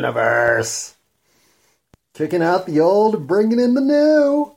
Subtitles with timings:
[0.00, 0.94] universe.
[2.14, 4.56] Kicking out the old, bringing in the new.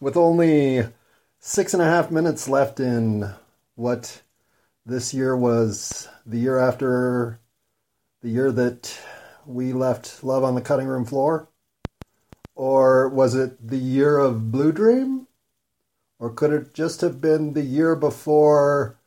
[0.00, 0.86] With only
[1.40, 3.32] six and a half minutes left in
[3.74, 4.20] what
[4.84, 7.40] this year was the year after
[8.20, 9.00] the year that
[9.46, 11.48] we left Love on the Cutting Room Floor?
[12.54, 15.26] Or was it the year of Blue Dream?
[16.18, 18.98] Or could it just have been the year before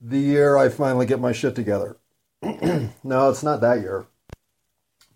[0.00, 1.96] the year I finally get my shit together?
[2.42, 4.06] no, it's not that year.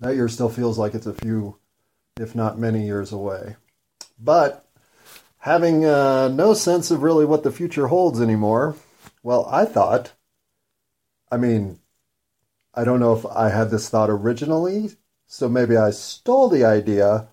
[0.03, 1.59] That year still feels like it's a few,
[2.19, 3.55] if not many years away.
[4.19, 4.67] But
[5.39, 8.75] having uh, no sense of really what the future holds anymore,
[9.23, 10.11] well, I thought,
[11.31, 11.79] I mean,
[12.75, 14.91] I don't know if I had this thought originally,
[15.29, 17.29] so maybe I stole the idea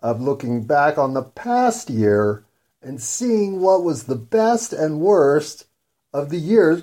[0.00, 2.44] of looking back on the past year
[2.82, 5.68] and seeing what was the best and worst
[6.12, 6.82] of the years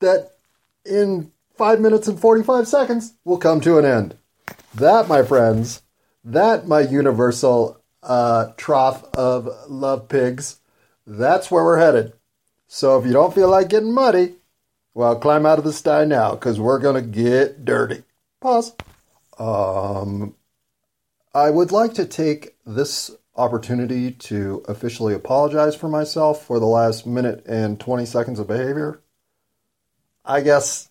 [0.00, 0.32] that
[0.84, 4.18] in 5 minutes and 45 seconds will come to an end.
[4.76, 5.80] That, my friends,
[6.22, 10.60] that, my universal uh, trough of love pigs,
[11.06, 12.12] that's where we're headed.
[12.68, 14.34] So if you don't feel like getting muddy,
[14.92, 18.02] well, climb out of the sty now because we're going to get dirty.
[18.40, 18.74] Pause.
[19.38, 20.34] Um,
[21.34, 27.06] I would like to take this opportunity to officially apologize for myself for the last
[27.06, 29.00] minute and 20 seconds of behavior.
[30.22, 30.90] I guess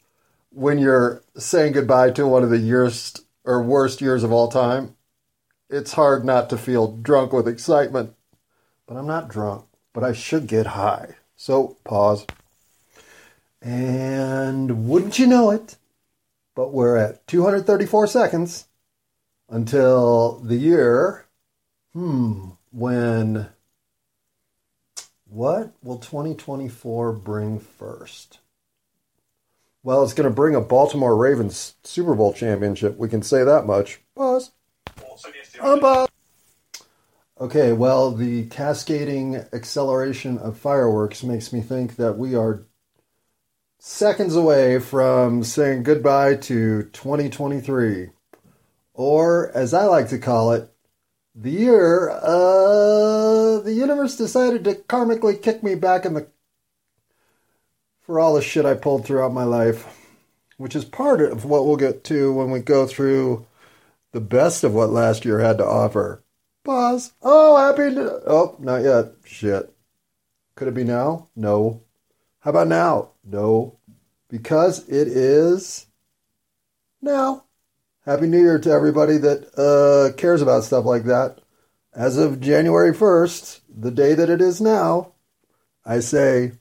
[0.50, 4.96] when you're saying goodbye to one of the years or worst years of all time,
[5.70, 8.14] it's hard not to feel drunk with excitement.
[8.88, 11.16] But I'm not drunk, but I should get high.
[11.36, 12.26] So, pause.
[13.62, 15.78] And wouldn't you know it,
[16.54, 18.68] but we're at 234 seconds
[19.50, 21.26] until the year,
[21.94, 23.48] hmm, when,
[25.28, 28.40] what will 2024 bring first?
[29.86, 32.98] Well, it's going to bring a Baltimore Ravens Super Bowl championship.
[32.98, 34.00] We can say that much.
[34.16, 34.52] Pause.
[35.60, 36.08] Unpause.
[37.40, 42.66] Okay, well, the cascading acceleration of fireworks makes me think that we are
[43.78, 48.10] seconds away from saying goodbye to 2023.
[48.96, 50.68] Or, as I like to call it,
[51.36, 56.28] the year uh, the universe decided to karmically kick me back in the.
[58.06, 59.88] For all the shit I pulled throughout my life.
[60.58, 63.46] Which is part of what we'll get to when we go through
[64.14, 66.24] the best of what last year had to offer.
[66.64, 67.12] Pause.
[67.22, 67.94] Oh, happy.
[67.94, 69.08] To, oh, not yet.
[69.26, 69.74] Shit.
[70.56, 71.28] Could it be now?
[71.36, 71.82] No.
[72.40, 73.10] How about now?
[73.26, 73.78] No.
[74.30, 75.88] Because it is
[77.02, 77.44] now.
[78.06, 81.40] Happy New Year to everybody that uh, cares about stuff like that.
[81.94, 85.14] As of January 1st, the day that it is now,
[85.86, 86.54] I say,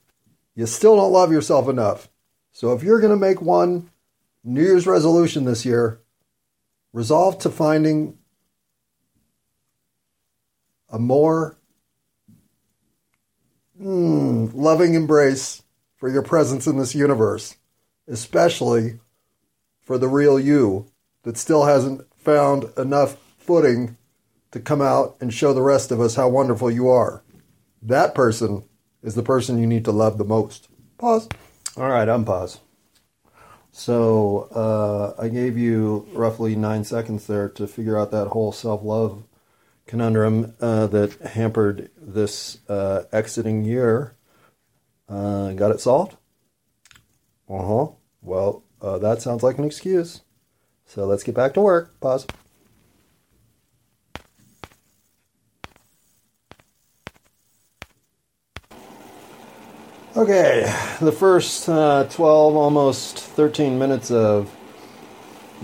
[0.55, 2.09] you still don't love yourself enough.
[2.53, 3.89] So if you're going to make one
[4.43, 5.99] New Year's resolution this year,
[6.93, 8.17] resolve to finding
[10.89, 11.57] a more
[13.79, 15.63] mm, loving embrace
[15.97, 17.57] for your presence in this universe,
[18.07, 18.99] especially
[19.81, 20.89] for the real you
[21.23, 23.97] that still hasn't found enough footing
[24.51, 27.23] to come out and show the rest of us how wonderful you are.
[27.81, 28.63] That person
[29.05, 30.67] is the person you need to love the most.
[30.97, 31.29] Pause.
[31.77, 32.59] All right, unpause.
[33.71, 38.83] So uh, I gave you roughly nine seconds there to figure out that whole self
[38.83, 39.23] love
[39.85, 44.15] conundrum uh, that hampered this uh, exiting year.
[45.07, 46.15] Uh, got it solved?
[47.47, 47.87] Uh huh.
[48.21, 50.21] Well, that sounds like an excuse.
[50.85, 51.99] So let's get back to work.
[51.99, 52.25] Pause.
[60.17, 60.61] Okay,
[61.01, 64.49] the first uh, 12, almost 13 minutes of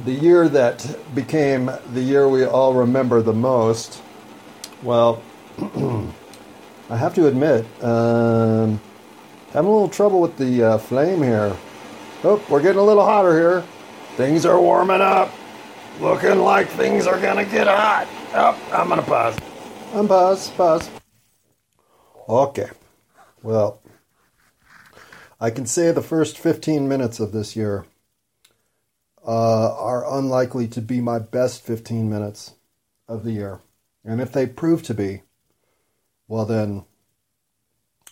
[0.04, 4.02] the year that became the year we all remember the most.
[4.84, 5.24] Well,
[6.90, 8.82] I have to admit, um,
[9.54, 11.56] having a little trouble with the uh, flame here.
[12.26, 13.64] Oh, we're getting a little hotter here.
[14.18, 15.32] Things are warming up.
[16.02, 18.06] Looking like things are gonna get hot.
[18.34, 19.38] Oh, I'm gonna pause.
[19.94, 20.90] I'm pause, pause.
[22.28, 22.70] Okay.
[23.44, 23.81] Well,
[25.44, 27.88] I can say the first 15 minutes of this year
[29.26, 32.54] uh, are unlikely to be my best 15 minutes
[33.08, 33.60] of the year.
[34.06, 35.24] And if they prove to be,
[36.28, 36.86] well, then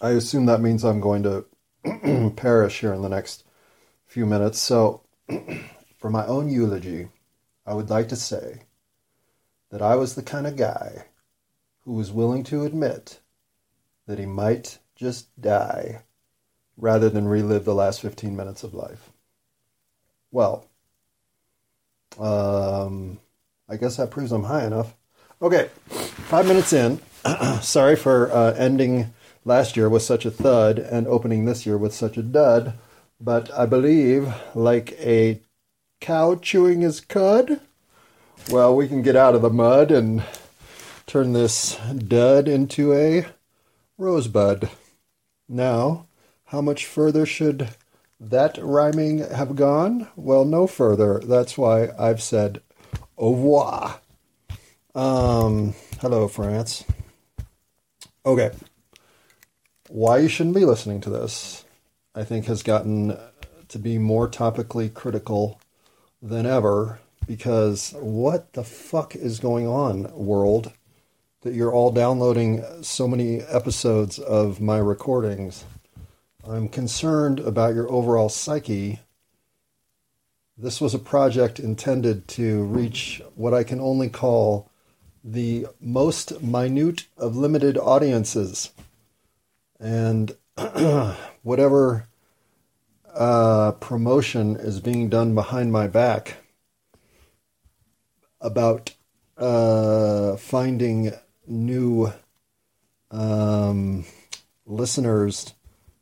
[0.02, 3.44] I assume that means I'm going to perish here in the next
[4.08, 4.58] few minutes.
[4.58, 5.04] So,
[6.00, 7.10] for my own eulogy,
[7.64, 8.64] I would like to say
[9.70, 11.06] that I was the kind of guy
[11.82, 13.20] who was willing to admit
[14.08, 16.02] that he might just die
[16.80, 19.12] rather than relive the last 15 minutes of life.
[20.32, 20.66] Well,
[22.20, 23.20] Um,
[23.70, 24.96] I guess that proves I'm high enough.
[25.42, 27.00] Okay, five minutes in.
[27.62, 29.14] Sorry for uh, ending
[29.46, 32.74] last year with such a thud and opening this year with such a dud,
[33.22, 35.42] but I believe, like a
[36.02, 37.62] cow chewing his cud,
[38.50, 40.24] well, we can get out of the mud and
[41.06, 43.28] turn this dud into a
[43.98, 44.70] rosebud.
[45.48, 46.08] Now,
[46.50, 47.70] how much further should
[48.20, 50.08] that rhyming have gone?
[50.16, 51.20] Well, no further.
[51.20, 52.62] That's why I've said
[53.18, 54.00] au revoir.
[54.96, 56.84] Um, hello, France.
[58.26, 58.52] Okay.
[59.90, 61.66] Why you shouldn't be listening to this,
[62.16, 63.16] I think, has gotten
[63.68, 65.62] to be more topically critical
[66.20, 70.74] than ever because what the fuck is going on, world?
[71.42, 75.64] That you're all downloading so many episodes of my recordings.
[76.48, 79.00] I'm concerned about your overall psyche.
[80.58, 84.72] This was a project intended to reach what I can only call
[85.24, 88.72] the most minute of limited audiences.
[89.80, 90.36] And
[91.44, 92.08] whatever
[93.14, 96.38] uh, promotion is being done behind my back
[98.40, 98.96] about
[99.38, 101.12] uh, finding
[101.46, 102.14] new
[103.12, 104.06] um,
[104.66, 105.54] listeners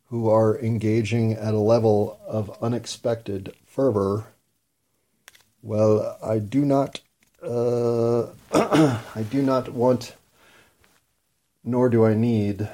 [0.09, 4.27] who are engaging at a level of unexpected fervor.
[5.61, 7.01] Well, I do not,
[7.43, 10.15] uh, I do not want,
[11.63, 12.69] nor do I need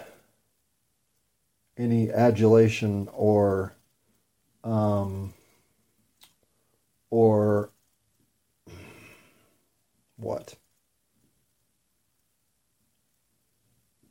[1.76, 3.74] any adulation or,
[4.64, 5.34] um,
[7.10, 7.72] or
[10.18, 10.56] what?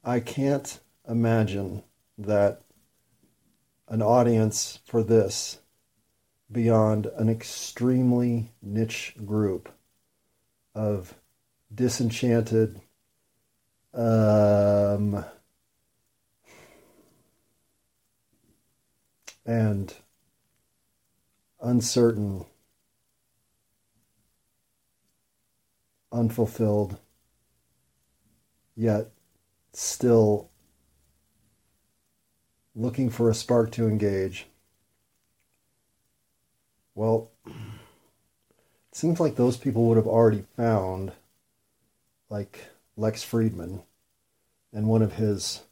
[0.04, 1.84] I can't imagine
[2.18, 2.61] that
[3.92, 5.58] an audience for this
[6.50, 9.68] beyond an extremely niche group
[10.74, 11.12] of
[11.74, 12.80] disenchanted,
[13.92, 15.22] um,
[19.44, 19.92] and
[21.60, 22.46] uncertain,
[26.10, 26.98] unfulfilled,
[28.74, 29.10] yet
[29.74, 30.48] still
[32.74, 34.46] looking for a spark to engage.
[36.94, 37.52] Well, it
[38.92, 41.12] seems like those people would have already found,
[42.28, 42.66] like
[42.96, 43.82] Lex Fridman,
[44.72, 45.62] and one of his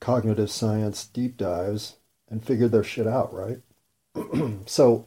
[0.00, 1.96] cognitive science deep dives,
[2.28, 3.60] and figured their shit out, right?
[4.66, 5.06] so,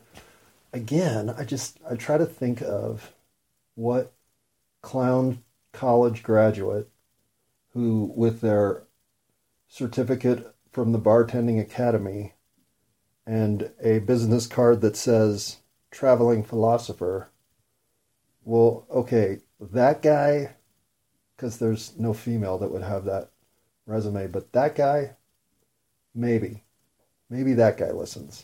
[0.74, 3.14] again, I just I try to think of
[3.76, 4.14] what
[4.82, 5.44] clown
[5.74, 6.90] college graduate
[7.74, 8.84] who, with their
[9.68, 12.34] certificate from the Bartending Academy
[13.26, 17.30] and a business card that says traveling philosopher.
[18.44, 19.38] Well, okay,
[19.72, 20.58] that guy,
[21.34, 23.32] because there's no female that would have that
[23.86, 25.16] resume, but that guy,
[26.14, 26.66] maybe.
[27.30, 28.44] Maybe that guy listens.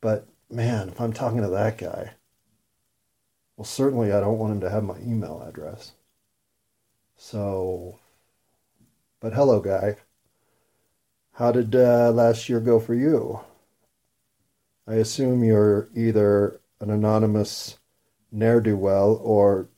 [0.00, 2.12] But man, if I'm talking to that guy,
[3.58, 5.92] well, certainly I don't want him to have my email address.
[7.14, 7.98] So,
[9.20, 9.96] but hello, guy.
[11.36, 13.40] How did uh, last year go for you?
[14.86, 17.78] I assume you're either an anonymous
[18.30, 19.68] ne'er do well or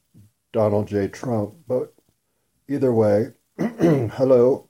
[0.53, 1.09] Donald J.
[1.09, 1.95] Trump, but
[2.69, 4.69] either way, hello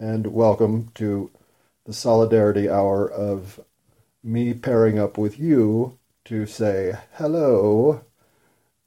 [0.00, 1.30] and welcome to
[1.84, 3.60] the Solidarity Hour of
[4.24, 8.06] me pairing up with you to say hello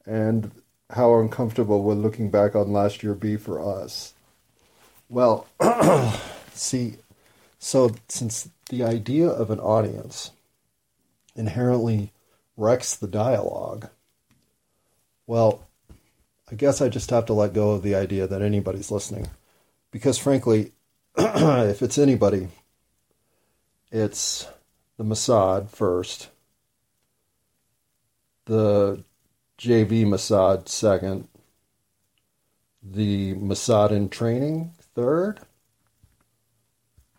[0.04, 0.50] and
[0.90, 4.14] how uncomfortable will looking back on last year be for us?
[5.08, 5.46] Well,
[6.52, 6.96] see,
[7.66, 10.30] so since the idea of an audience
[11.34, 12.12] inherently
[12.56, 13.88] wrecks the dialogue,
[15.26, 15.66] well,
[16.48, 19.30] I guess I just have to let go of the idea that anybody's listening.
[19.90, 20.70] Because frankly,
[21.18, 22.46] if it's anybody,
[23.90, 24.46] it's
[24.96, 26.28] the Mossad first,
[28.44, 29.02] the
[29.58, 31.26] JV Mossad second,
[32.80, 35.40] the Mossad in training third,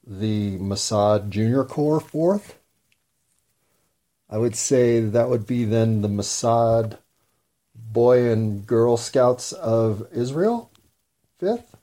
[0.07, 2.57] the Mossad Junior Corps fourth.
[4.29, 6.97] I would say that would be then the Mossad
[7.75, 10.71] Boy and Girl Scouts of Israel
[11.37, 11.75] fifth.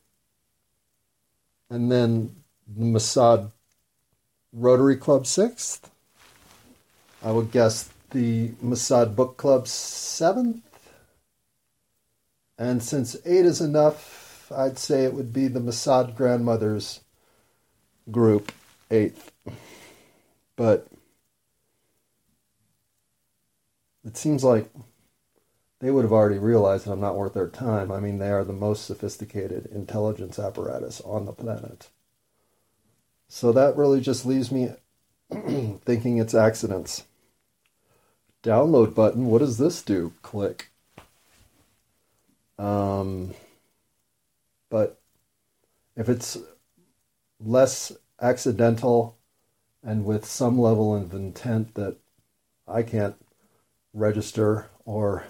[1.69, 2.35] And then
[2.67, 3.51] the Mossad
[4.53, 5.91] Rotary Club sixth.
[7.23, 10.63] I would guess the Mossad Book Club seventh.
[12.57, 17.01] And since eight is enough, I'd say it would be the Mossad Grandmothers
[18.11, 18.53] group
[18.91, 19.33] eighth.
[20.57, 20.89] But
[24.05, 24.71] it seems like
[25.81, 27.91] they would have already realized that I'm not worth their time.
[27.91, 31.89] I mean, they are the most sophisticated intelligence apparatus on the planet.
[33.29, 34.71] So that really just leaves me
[35.85, 37.05] thinking it's accidents.
[38.43, 40.13] Download button, what does this do?
[40.23, 40.71] Click.
[42.59, 43.35] Um,
[44.71, 45.01] but
[45.97, 46.39] if it's
[47.41, 49.17] less accidental
[49.83, 51.97] and with some level of intent that
[52.67, 53.17] I can't
[53.93, 55.25] register or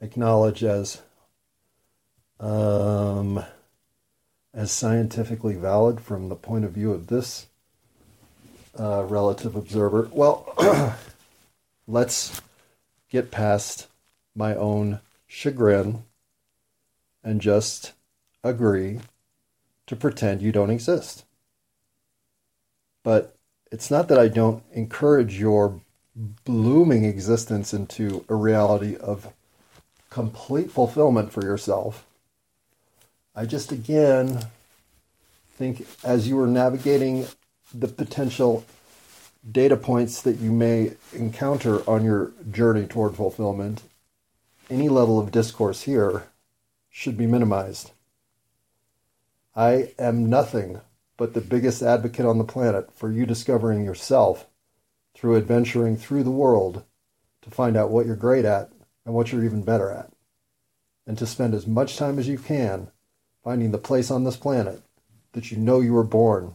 [0.00, 1.00] acknowledge as
[2.38, 3.44] um,
[4.52, 7.46] as scientifically valid from the point of view of this
[8.78, 10.08] uh, relative observer.
[10.12, 10.96] Well,
[11.86, 12.40] let's
[13.08, 13.86] get past
[14.34, 16.04] my own chagrin
[17.22, 17.92] and just
[18.42, 19.00] agree
[19.92, 21.26] to pretend you don't exist.
[23.02, 23.36] But
[23.70, 25.82] it's not that I don't encourage your
[26.16, 29.34] blooming existence into a reality of
[30.08, 32.06] complete fulfillment for yourself.
[33.36, 34.46] I just again
[35.58, 37.26] think as you are navigating
[37.74, 38.64] the potential
[39.50, 43.82] data points that you may encounter on your journey toward fulfillment,
[44.70, 46.28] any level of discourse here
[46.88, 47.90] should be minimized.
[49.54, 50.80] I am nothing
[51.16, 54.46] but the biggest advocate on the planet for you discovering yourself
[55.14, 56.84] through adventuring through the world
[57.42, 58.70] to find out what you're great at
[59.04, 60.10] and what you're even better at,
[61.06, 62.90] and to spend as much time as you can
[63.44, 64.82] finding the place on this planet
[65.32, 66.54] that you know you were born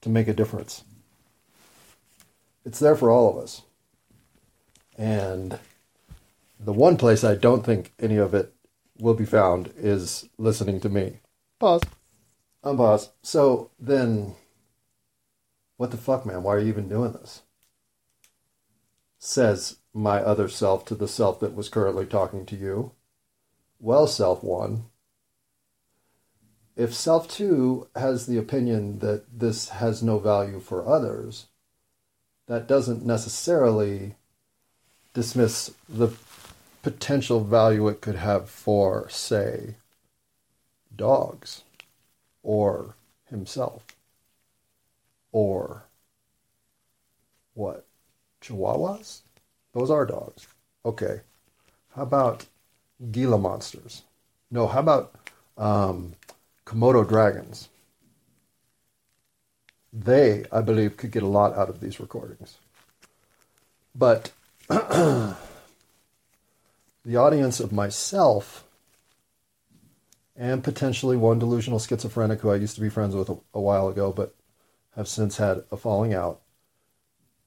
[0.00, 0.84] to make a difference.
[2.64, 3.62] It's there for all of us.
[4.96, 5.58] And
[6.58, 8.54] the one place I don't think any of it
[8.98, 11.20] will be found is listening to me.
[11.58, 11.82] Pause.
[12.64, 13.10] Unpause.
[13.22, 14.34] So then,
[15.76, 16.42] what the fuck, man?
[16.42, 17.42] Why are you even doing this?
[19.18, 22.92] Says my other self to the self that was currently talking to you.
[23.78, 24.86] Well, self one.
[26.76, 31.46] If self two has the opinion that this has no value for others,
[32.46, 34.16] that doesn't necessarily
[35.14, 36.08] dismiss the
[36.86, 39.74] potential value it could have for, say,
[40.94, 41.64] dogs
[42.44, 42.94] or
[43.28, 43.82] himself
[45.32, 45.82] or
[47.54, 47.84] what?
[48.40, 49.22] Chihuahuas?
[49.72, 50.46] Those are dogs.
[50.84, 51.22] Okay.
[51.96, 52.46] How about
[53.10, 54.02] Gila monsters?
[54.52, 55.12] No, how about
[55.58, 56.14] um,
[56.66, 57.68] Komodo dragons?
[59.92, 62.58] They, I believe, could get a lot out of these recordings.
[63.92, 64.30] But
[67.06, 68.64] the audience of myself
[70.34, 73.86] and potentially one delusional schizophrenic who I used to be friends with a, a while
[73.86, 74.34] ago, but
[74.96, 76.40] have since had a falling out.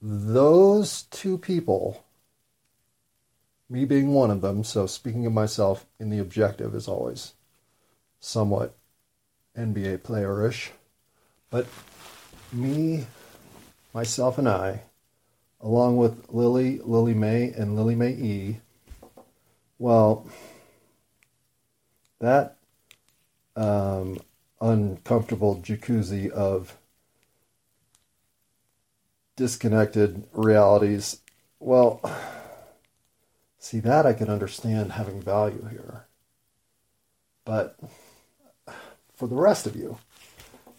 [0.01, 2.05] Those two people,
[3.69, 7.33] me being one of them, so speaking of myself in the objective is always
[8.21, 8.77] somewhat
[9.57, 10.69] NBA playerish,
[11.49, 11.67] but
[12.53, 13.07] me,
[13.93, 14.83] myself, and I,
[15.59, 18.59] along with Lily, Lily May, and Lily May E,
[19.79, 20.27] well,
[22.19, 22.57] that
[23.55, 24.19] um,
[24.61, 26.77] uncomfortable jacuzzi of
[29.37, 31.21] disconnected realities.
[31.59, 32.01] Well,
[33.57, 36.05] see, that I can understand having value here.
[37.45, 37.79] But
[39.15, 39.97] for the rest of you,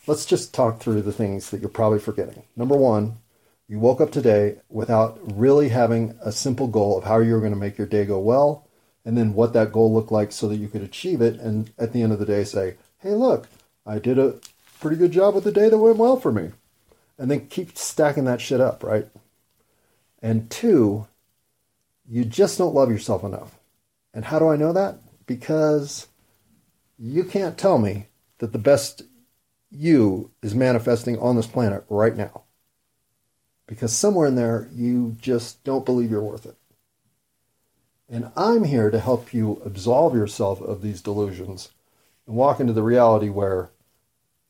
[0.06, 2.42] let's just talk through the things that you're probably forgetting.
[2.54, 3.18] Number one,
[3.66, 7.58] you woke up today without really having a simple goal of how you're going to
[7.58, 8.66] make your day go well
[9.04, 11.40] and then what that goal looked like so that you could achieve it.
[11.40, 13.48] And at the end of the day, say, hey, look,
[13.86, 14.38] I did a
[14.80, 16.50] pretty good job with the day that went well for me.
[17.18, 19.06] And then keep stacking that shit up, right?
[20.22, 21.06] And two,
[22.08, 23.58] you just don't love yourself enough.
[24.12, 24.98] And how do I know that?
[25.26, 26.08] Because
[26.98, 28.06] you can't tell me
[28.38, 29.02] that the best
[29.70, 32.42] you is manifesting on this planet right now.
[33.66, 36.56] Because somewhere in there, you just don't believe you're worth it.
[38.12, 41.70] And I'm here to help you absolve yourself of these delusions
[42.26, 43.70] and walk into the reality where,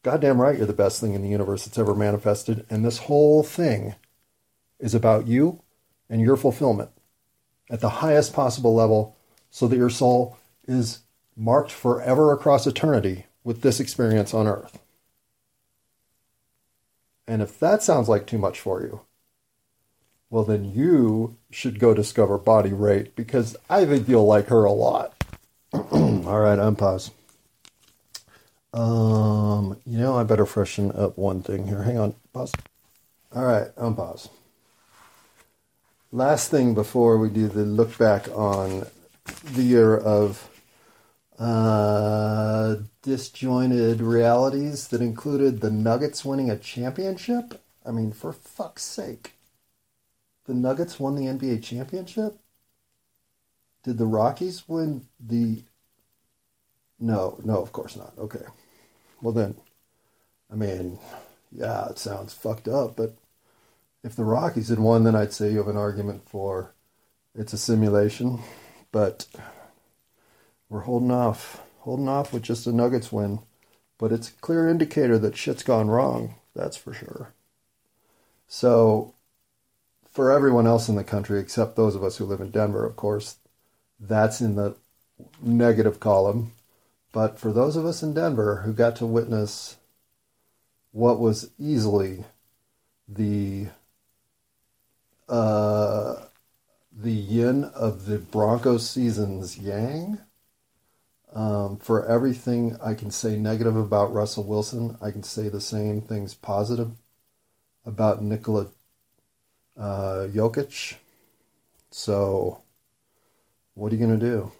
[0.02, 2.64] goddamn right, you're the best thing in the universe that's ever manifested.
[2.70, 3.96] And this whole thing
[4.78, 5.60] is about you
[6.08, 6.88] and your fulfillment
[7.68, 9.14] at the highest possible level
[9.50, 11.00] so that your soul is
[11.36, 14.78] marked forever across eternity with this experience on earth.
[17.28, 19.02] And if that sounds like too much for you,
[20.30, 24.72] well, then you should go discover Body Rate because I think you'll like her a
[24.72, 25.24] lot.
[25.72, 27.10] All right, unpause.
[28.72, 31.82] Um, you know, I better freshen up one thing here.
[31.82, 32.52] Hang on, pause.
[33.34, 34.28] All right, unpause.
[36.12, 38.86] last thing before we do the look back on
[39.44, 40.48] the year of
[41.38, 47.60] uh, disjointed realities that included the Nuggets winning a championship.
[47.84, 49.32] I mean, for fuck's sake.
[50.50, 52.36] The Nuggets won the NBA championship?
[53.84, 55.62] Did the Rockies win the.
[56.98, 58.14] No, no, of course not.
[58.18, 58.42] Okay.
[59.22, 59.54] Well, then,
[60.50, 60.98] I mean,
[61.52, 63.14] yeah, it sounds fucked up, but
[64.02, 66.74] if the Rockies had won, then I'd say you have an argument for
[67.36, 68.40] it's a simulation.
[68.90, 69.26] But
[70.68, 73.38] we're holding off, holding off with just a Nuggets win.
[73.98, 76.34] But it's a clear indicator that shit's gone wrong.
[76.56, 77.34] That's for sure.
[78.48, 79.14] So,
[80.20, 82.94] for everyone else in the country, except those of us who live in Denver, of
[82.94, 83.36] course,
[83.98, 84.76] that's in the
[85.40, 86.52] negative column.
[87.10, 89.78] But for those of us in Denver who got to witness
[90.92, 92.24] what was easily
[93.08, 93.68] the
[95.26, 96.16] uh,
[96.94, 100.18] the yin of the Broncos season's yang.
[101.32, 106.02] Um, for everything I can say negative about Russell Wilson, I can say the same
[106.02, 106.90] things positive
[107.86, 108.66] about Nikola
[109.80, 110.94] uh, Jokic.
[111.90, 112.60] So,
[113.74, 114.52] what are you going to do?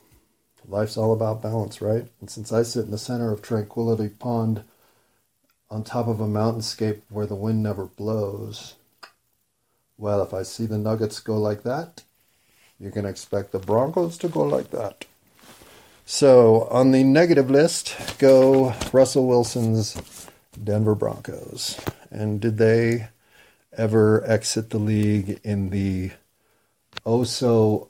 [0.67, 2.07] Life's all about balance, right?
[2.21, 4.63] And since I sit in the center of Tranquility Pond
[5.71, 8.75] on top of a mountainscape where the wind never blows,
[9.99, 12.03] well, if I see the Nuggets go like that,
[12.79, 15.05] you can expect the Broncos to go like that.
[16.07, 20.27] So on the negative list go Russell Wilson's
[20.63, 21.79] Denver Broncos.
[22.11, 23.09] And did they
[23.77, 26.11] ever exit the league in the
[27.07, 27.89] oh so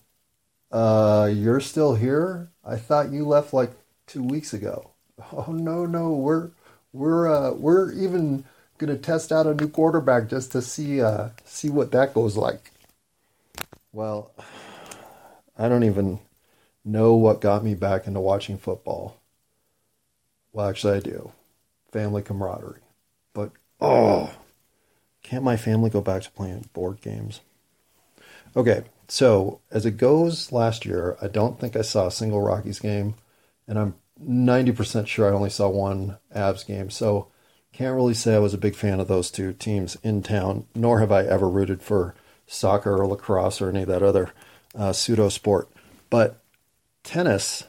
[0.73, 2.51] uh, you're still here?
[2.65, 3.73] I thought you left like
[4.07, 4.91] two weeks ago.
[5.33, 6.51] Oh no no we're
[6.93, 8.45] we're uh, we're even
[8.79, 12.73] gonna test out a new quarterback just to see uh, see what that goes like.
[13.93, 14.31] Well,
[15.59, 16.21] I don't even
[16.85, 19.17] know what got me back into watching football.
[20.53, 21.33] Well, actually, I do.
[21.93, 22.81] Family camaraderie.
[23.35, 23.51] But,
[23.81, 24.33] oh,
[25.31, 27.41] can't my family go back to playing board games?
[28.57, 32.81] Okay, so as it goes last year, I don't think I saw a single Rockies
[32.81, 33.15] game,
[33.69, 36.91] and I'm 90% sure I only saw one Avs game.
[36.91, 37.29] So
[37.73, 40.99] can't really say I was a big fan of those two teams in town, nor
[40.99, 42.17] have I ever rooted for
[42.49, 44.33] soccer or lacrosse or any of that other
[44.77, 45.69] uh, pseudo sport.
[46.11, 46.41] But
[47.05, 47.69] tennis,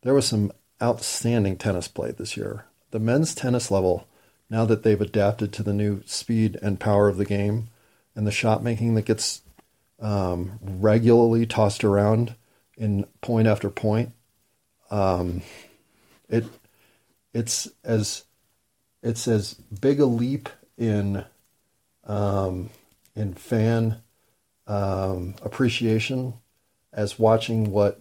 [0.00, 0.50] there was some
[0.82, 2.64] outstanding tennis played this year.
[2.90, 4.06] The men's tennis level,
[4.50, 7.68] now that they've adapted to the new speed and power of the game
[8.14, 9.42] and the shot making that gets
[10.00, 12.34] um, regularly tossed around
[12.76, 14.12] in point after point,
[14.90, 15.42] um,
[16.28, 16.44] it
[17.32, 18.24] it's as
[19.02, 21.24] it's as big a leap in
[22.04, 22.70] um,
[23.14, 23.96] in fan
[24.66, 26.34] um, appreciation
[26.92, 28.00] as watching what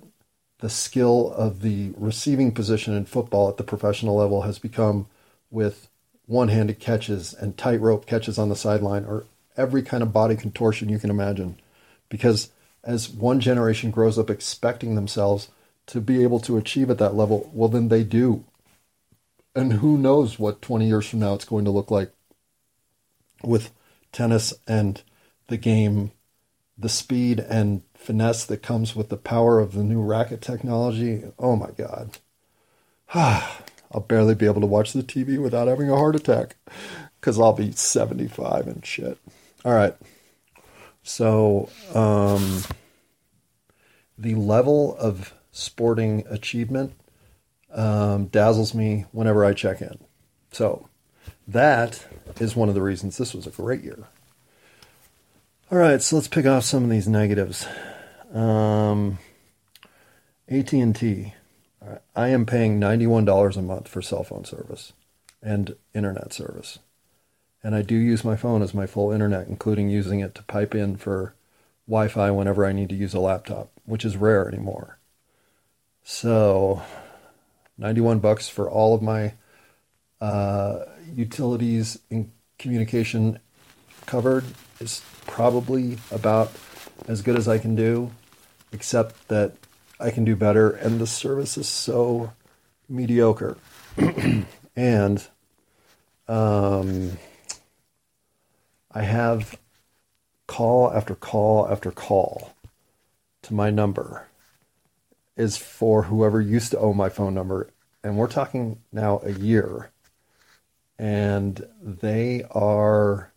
[0.60, 5.08] the skill of the receiving position in football at the professional level has become
[5.52, 5.90] with
[6.30, 9.26] one-handed catches and tightrope catches on the sideline or
[9.58, 11.58] every kind of body contortion you can imagine
[12.08, 12.50] because
[12.84, 15.50] as one generation grows up expecting themselves
[15.88, 18.46] to be able to achieve at that level well then they do
[19.56, 22.14] and who knows what 20 years from now it's going to look like
[23.44, 23.72] with
[24.12, 25.02] tennis and
[25.48, 26.12] the game
[26.78, 31.24] the speed and finesse that comes with the power of the new racket technology.
[31.38, 32.18] Oh my God.
[33.12, 33.64] Ah.
[33.92, 36.56] I'll barely be able to watch the TV without having a heart attack
[37.20, 39.18] because I'll be 75 and shit.
[39.66, 39.96] All right.
[41.04, 42.64] So, um,
[44.18, 46.94] the level of sporting achievement
[47.74, 49.98] um, dazzles me whenever I check in.
[50.52, 50.88] So,
[51.48, 52.06] that
[52.40, 54.08] is one of the reasons this was a great year.
[55.72, 57.68] All right, so let's pick off some of these negatives.
[58.34, 59.20] Um,
[60.48, 61.34] AT&T.
[62.16, 64.94] I am paying $91 a month for cell phone service
[65.42, 66.80] and internet service.
[67.64, 70.74] And I do use my phone as my full internet, including using it to pipe
[70.74, 71.34] in for
[71.88, 75.00] Wi-Fi whenever I need to use a laptop, which is rare anymore.
[76.04, 76.82] So,
[77.78, 79.34] 91 bucks for all of my
[80.22, 83.40] uh, utilities and communication
[84.06, 84.46] covered
[84.80, 86.52] is probably about
[87.08, 88.12] as good as I can do,
[88.72, 89.54] except that
[90.00, 92.34] I can do better, and the service is so
[92.88, 93.58] mediocre.
[94.76, 95.28] and
[96.28, 97.18] um,
[98.92, 99.58] I have
[100.48, 102.54] call after call after call
[103.44, 104.28] to my number
[105.38, 107.70] is for whoever used to own my phone number.
[108.04, 109.90] And we're talking now a year.
[110.98, 113.32] And they are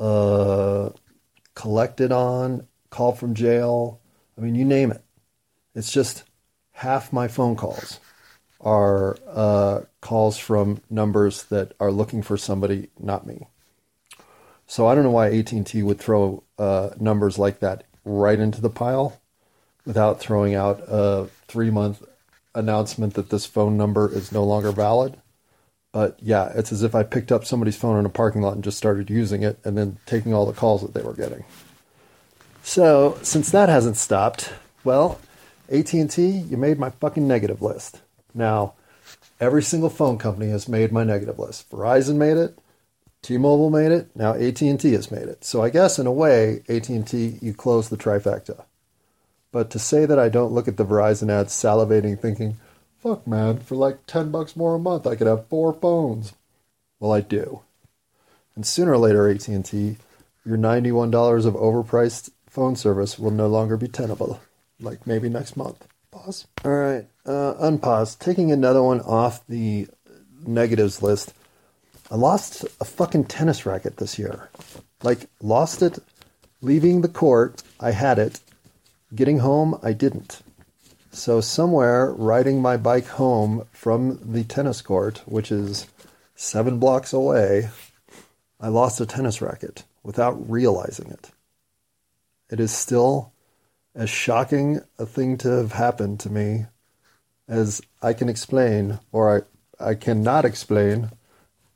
[0.00, 0.90] uh,
[1.54, 4.00] collected on, call from jail.
[4.38, 5.02] I mean, you name it.
[5.76, 6.24] It's just
[6.72, 8.00] half my phone calls
[8.60, 13.46] are uh, calls from numbers that are looking for somebody, not me.
[14.66, 18.70] So I don't know why AT&T would throw uh, numbers like that right into the
[18.70, 19.20] pile
[19.84, 22.02] without throwing out a three-month
[22.54, 25.18] announcement that this phone number is no longer valid.
[25.92, 28.64] But yeah, it's as if I picked up somebody's phone in a parking lot and
[28.64, 31.44] just started using it and then taking all the calls that they were getting.
[32.62, 35.20] So since that hasn't stopped, well,
[35.70, 38.00] AT&T, you made my fucking negative list.
[38.34, 38.74] Now,
[39.40, 41.70] every single phone company has made my negative list.
[41.70, 42.58] Verizon made it,
[43.22, 45.44] T-Mobile made it, now AT&T has made it.
[45.44, 48.64] So I guess in a way, AT&T, you close the trifecta.
[49.52, 52.58] But to say that I don't look at the Verizon ads salivating thinking,
[53.02, 56.34] fuck man, for like 10 bucks more a month, I could have four phones.
[57.00, 57.60] Well, I do.
[58.54, 59.96] And sooner or later, AT&T,
[60.44, 64.40] your $91 of overpriced phone service will no longer be tenable.
[64.80, 65.86] Like maybe next month.
[66.10, 66.46] Pause.
[66.64, 67.06] All right.
[67.24, 68.18] Uh, unpause.
[68.18, 69.88] Taking another one off the
[70.46, 71.34] negatives list.
[72.10, 74.48] I lost a fucking tennis racket this year.
[75.02, 75.98] Like, lost it
[76.60, 77.62] leaving the court.
[77.80, 78.40] I had it.
[79.14, 80.40] Getting home, I didn't.
[81.10, 85.86] So, somewhere riding my bike home from the tennis court, which is
[86.34, 87.70] seven blocks away,
[88.60, 91.30] I lost a tennis racket without realizing it.
[92.50, 93.32] It is still
[93.96, 96.66] as shocking a thing to have happened to me
[97.48, 99.44] as I can explain, or
[99.80, 101.10] I, I cannot explain,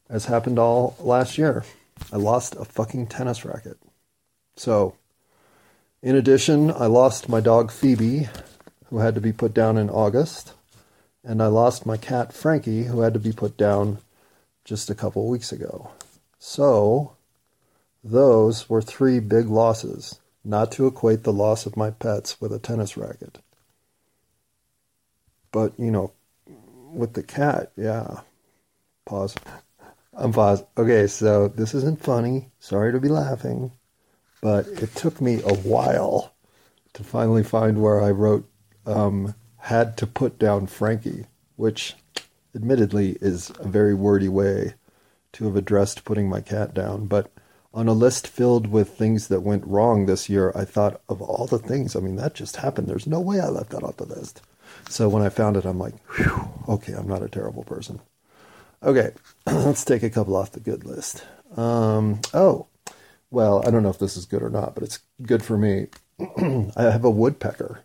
[0.08, 1.64] as happened all last year.
[2.12, 3.78] I lost a fucking tennis racket.
[4.56, 4.96] So,
[6.02, 8.28] in addition, I lost my dog Phoebe,
[8.86, 10.52] who had to be put down in August,
[11.24, 13.98] and I lost my cat Frankie, who had to be put down
[14.64, 15.90] just a couple weeks ago.
[16.38, 17.16] So,
[18.04, 22.58] those were three big losses, not to equate the loss of my pets with a
[22.58, 23.38] tennis racket.
[25.52, 26.12] But, you know,
[26.92, 28.20] with the cat, yeah.
[29.04, 29.36] Pause.
[30.14, 30.62] I'm pause.
[30.76, 32.50] Okay, so this isn't funny.
[32.58, 33.72] Sorry to be laughing.
[34.40, 36.32] But it took me a while
[36.94, 38.48] to finally find where I wrote
[38.86, 41.26] um, had to put down Frankie,
[41.56, 41.94] which
[42.54, 44.74] admittedly is a very wordy way
[45.32, 47.06] to have addressed putting my cat down.
[47.06, 47.30] But
[47.72, 51.46] on a list filled with things that went wrong this year, I thought of all
[51.46, 51.94] the things.
[51.94, 52.88] I mean, that just happened.
[52.88, 54.42] There's no way I left that off the list.
[54.88, 58.00] So when I found it, I'm like, Whew, okay, I'm not a terrible person.
[58.82, 59.12] Okay,
[59.46, 61.24] let's take a couple off the good list.
[61.56, 62.66] Um, oh,
[63.30, 65.88] well, I don't know if this is good or not, but it's good for me.
[66.76, 67.82] I have a woodpecker.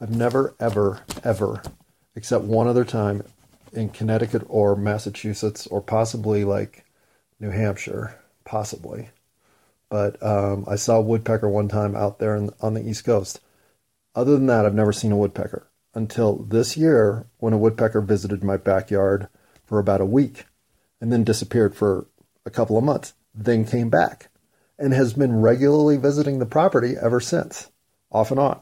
[0.00, 1.62] I've never, ever, ever,
[2.14, 3.24] except one other time
[3.72, 6.84] in Connecticut or Massachusetts or possibly like
[7.40, 8.18] New Hampshire,
[8.48, 9.10] possibly.
[9.90, 13.40] But um, I saw a woodpecker one time out there in, on the East Coast.
[14.14, 18.42] Other than that, I've never seen a woodpecker until this year when a woodpecker visited
[18.42, 19.28] my backyard
[19.64, 20.44] for about a week
[21.00, 22.06] and then disappeared for
[22.44, 24.30] a couple of months, then came back
[24.78, 27.70] and has been regularly visiting the property ever since,
[28.10, 28.60] off and on.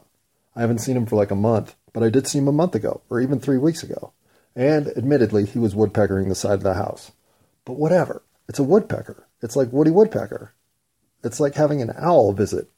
[0.55, 2.75] I haven't seen him for like a month, but I did see him a month
[2.75, 4.11] ago or even three weeks ago.
[4.55, 7.11] And admittedly, he was woodpeckering the side of the house.
[7.63, 8.23] But whatever.
[8.49, 9.26] It's a woodpecker.
[9.41, 10.53] It's like Woody Woodpecker.
[11.23, 12.69] It's like having an owl visit.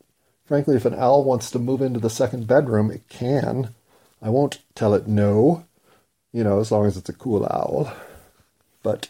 [0.46, 3.76] Frankly, if an owl wants to move into the second bedroom, it can.
[4.22, 5.66] I won't tell it no,
[6.34, 7.94] you know, as long as it's a cool owl.
[8.82, 9.10] But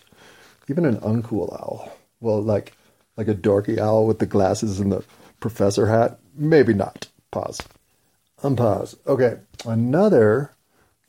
[0.68, 2.74] even an uncool owl, well, like
[3.18, 5.04] like a dorky owl with the glasses and the
[5.40, 7.08] professor hat, maybe not.
[7.32, 7.62] Pause.
[8.42, 8.96] Unpause.
[9.06, 10.54] Okay, another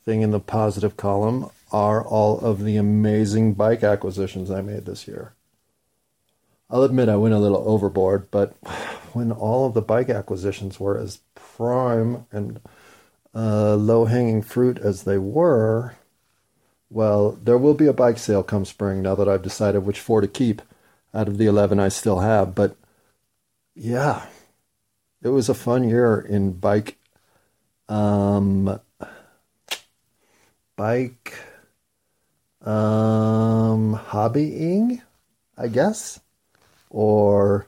[0.03, 5.07] thing in the positive column are all of the amazing bike acquisitions I made this
[5.07, 5.33] year.
[6.71, 8.51] I'll admit I went a little overboard, but
[9.13, 12.61] when all of the bike acquisitions were as prime and
[13.35, 15.95] uh, low hanging fruit as they were,
[16.89, 20.21] well, there will be a bike sale come spring now that I've decided which four
[20.21, 20.61] to keep
[21.13, 22.55] out of the 11 I still have.
[22.55, 22.77] But
[23.75, 24.27] yeah,
[25.21, 26.97] it was a fun year in bike.
[27.89, 28.79] Um,
[30.77, 31.33] bike
[32.61, 35.01] um, hobbying,
[35.57, 36.21] I guess.
[36.91, 37.67] Or,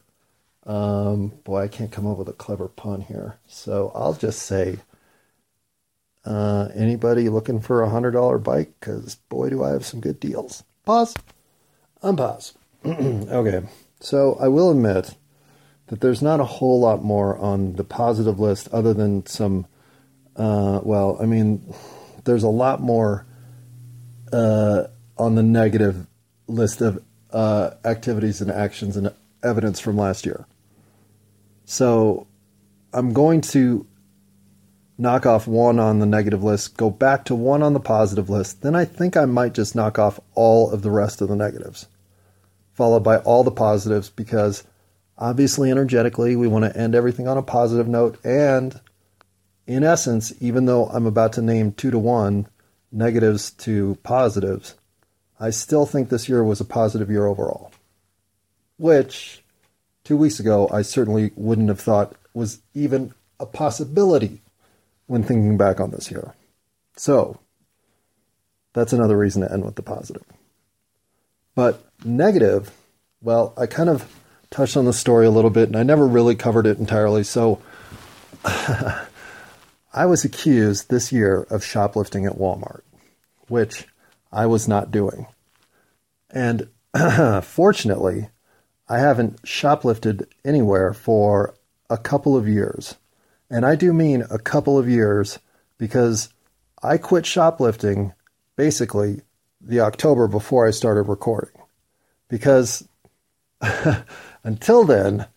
[0.65, 3.37] um, boy, I can't come up with a clever pun here.
[3.47, 4.79] So I'll just say
[6.25, 8.73] uh, anybody looking for a hundred dollar bike?
[8.79, 10.63] Because boy, do I have some good deals.
[10.85, 11.15] Pause.
[12.01, 12.53] Unpause.
[12.85, 13.65] okay,
[13.99, 15.15] so I will admit
[15.87, 19.67] that there's not a whole lot more on the positive list other than some.
[20.35, 21.73] Uh, well, I mean,
[22.25, 23.25] there's a lot more
[24.33, 24.85] uh,
[25.17, 26.07] on the negative
[26.47, 27.01] list of
[27.33, 29.11] uh, activities and actions and
[29.43, 30.45] evidence from last year.
[31.65, 32.27] So
[32.93, 33.85] I'm going to
[34.97, 38.61] knock off one on the negative list, go back to one on the positive list,
[38.61, 41.87] then I think I might just knock off all of the rest of the negatives,
[42.73, 44.63] followed by all the positives, because
[45.17, 48.23] obviously, energetically, we want to end everything on a positive note.
[48.23, 48.79] And
[49.65, 52.47] in essence, even though I'm about to name two to one
[52.91, 54.75] negatives to positives,
[55.39, 57.71] I still think this year was a positive year overall,
[58.77, 59.43] which
[60.03, 64.41] two weeks ago I certainly wouldn't have thought was even a possibility
[65.07, 66.33] when thinking back on this year.
[66.95, 67.39] So,
[68.73, 70.23] that's another reason to end with the positive.
[71.55, 72.71] But negative,
[73.21, 74.11] well, I kind of
[74.49, 77.23] touched on the story a little bit and I never really covered it entirely.
[77.23, 77.61] So,
[79.93, 82.81] I was accused this year of shoplifting at Walmart,
[83.47, 83.87] which
[84.33, 85.27] I was not doing.
[86.31, 86.67] And
[87.43, 88.29] fortunately,
[88.89, 91.53] I haven't shoplifted anywhere for
[91.89, 92.95] a couple of years.
[93.49, 95.37] And I do mean a couple of years
[95.77, 96.29] because
[96.81, 98.13] I quit shoplifting
[98.55, 99.21] basically
[99.61, 101.61] the October before I started recording.
[102.27, 102.87] Because
[104.43, 105.27] until then,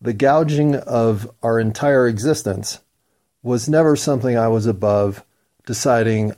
[0.00, 2.80] the gouging of our entire existence
[3.42, 5.24] was never something I was above
[5.66, 6.32] deciding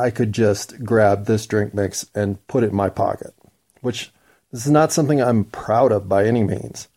[0.00, 3.34] I could just grab this drink mix and put it in my pocket,
[3.80, 4.10] which
[4.50, 6.88] this is not something I'm proud of by any means,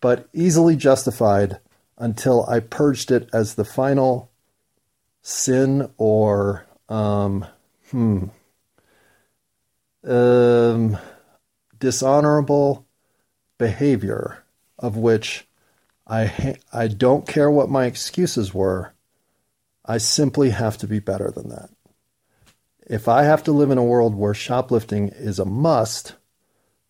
[0.00, 1.58] but easily justified
[1.98, 4.30] until I purged it as the final
[5.22, 7.46] sin or um,
[7.90, 8.26] hmm,
[10.06, 10.98] um,
[11.78, 12.86] dishonorable
[13.58, 14.44] behavior
[14.78, 15.46] of which
[16.06, 18.92] I I don't care what my excuses were.
[19.86, 21.70] I simply have to be better than that.
[22.86, 26.14] If I have to live in a world where shoplifting is a must,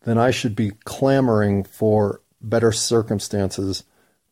[0.03, 3.83] then I should be clamoring for better circumstances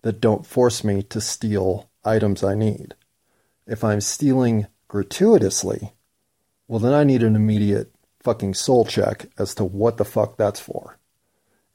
[0.02, 2.96] that don't force me to steal items I need.
[3.66, 5.94] If I'm stealing gratuitously,
[6.68, 10.60] well, then I need an immediate fucking soul check as to what the fuck that's
[10.60, 10.98] for.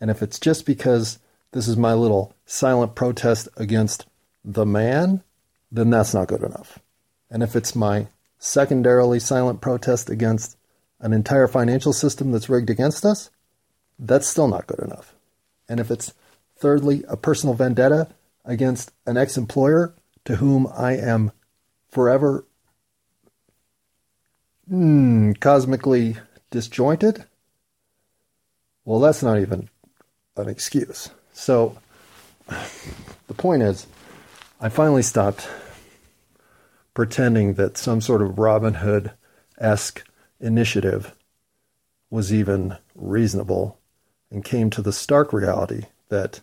[0.00, 1.18] And if it's just because
[1.52, 4.06] this is my little silent protest against
[4.44, 5.22] the man,
[5.72, 6.78] then that's not good enough.
[7.30, 10.56] And if it's my secondarily silent protest against
[11.00, 13.30] an entire financial system that's rigged against us,
[13.98, 15.14] that's still not good enough.
[15.68, 16.12] And if it's
[16.56, 18.08] thirdly a personal vendetta
[18.44, 21.32] against an ex employer to whom I am
[21.90, 22.44] forever
[24.70, 26.16] mm, cosmically
[26.50, 27.24] disjointed,
[28.84, 29.68] well, that's not even
[30.36, 31.10] an excuse.
[31.32, 31.76] So
[32.48, 33.86] the point is,
[34.60, 35.48] I finally stopped
[36.98, 39.12] pretending that some sort of Robin Hood
[39.56, 40.04] esque
[40.40, 41.14] initiative
[42.10, 43.78] was even reasonable
[44.32, 46.40] and came to the stark reality that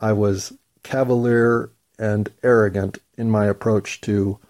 [0.00, 4.40] I was cavalier and arrogant in my approach to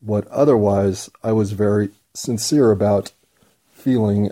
[0.00, 3.12] what otherwise I was very sincere about
[3.72, 4.30] feeling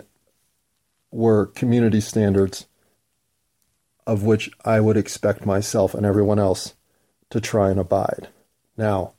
[1.09, 2.67] were community standards
[4.05, 6.75] of which I would expect myself and everyone else
[7.31, 8.27] to try and abide.
[8.77, 9.14] Now,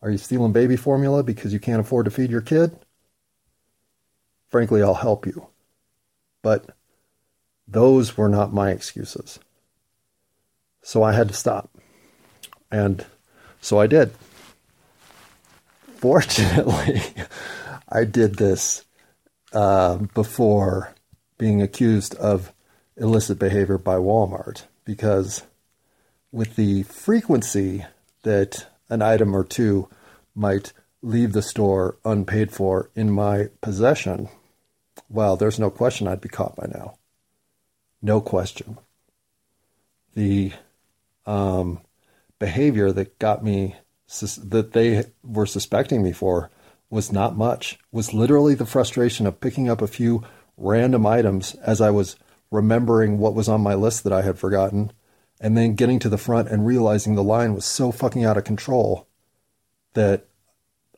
[0.00, 2.78] are you stealing baby formula because you can't afford to feed your kid?
[4.48, 5.48] Frankly, I'll help you.
[6.42, 6.76] But
[7.66, 9.38] those were not my excuses.
[10.82, 11.70] So I had to stop.
[12.70, 13.04] And
[13.60, 14.12] so I did.
[15.96, 17.02] Fortunately,
[17.88, 18.84] I did this
[19.52, 20.94] uh, before
[21.38, 22.52] being accused of
[22.96, 25.42] illicit behavior by Walmart because
[26.32, 27.84] with the frequency
[28.22, 29.88] that an item or two
[30.34, 30.72] might
[31.02, 34.28] leave the store unpaid for in my possession,
[35.08, 36.98] well, there's no question I'd be caught by now.
[38.02, 38.78] No question.
[40.14, 40.52] The
[41.26, 41.80] um,
[42.38, 43.76] behavior that got me,
[44.20, 46.50] that they were suspecting me for,
[46.90, 47.78] was not much.
[47.92, 50.24] Was literally the frustration of picking up a few
[50.56, 52.16] random items as I was
[52.50, 54.92] remembering what was on my list that I had forgotten,
[55.40, 58.44] and then getting to the front and realizing the line was so fucking out of
[58.44, 59.06] control
[59.94, 60.26] that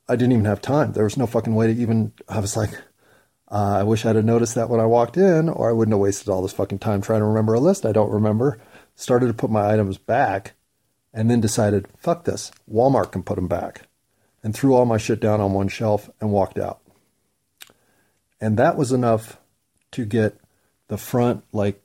[0.09, 0.92] I didn't even have time.
[0.92, 2.12] There was no fucking way to even.
[2.29, 2.72] I was like,
[3.48, 6.00] uh, I wish I'd have noticed that when I walked in, or I wouldn't have
[6.00, 8.61] wasted all this fucking time trying to remember a list I don't remember.
[8.94, 10.55] Started to put my items back,
[11.12, 13.83] and then decided, fuck this, Walmart can put them back,
[14.42, 16.81] and threw all my shit down on one shelf and walked out.
[18.40, 19.38] And that was enough
[19.92, 20.38] to get
[20.88, 21.83] the front like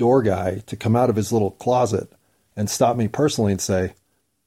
[0.00, 2.10] door guy to come out of his little closet
[2.56, 3.92] and stop me personally and say,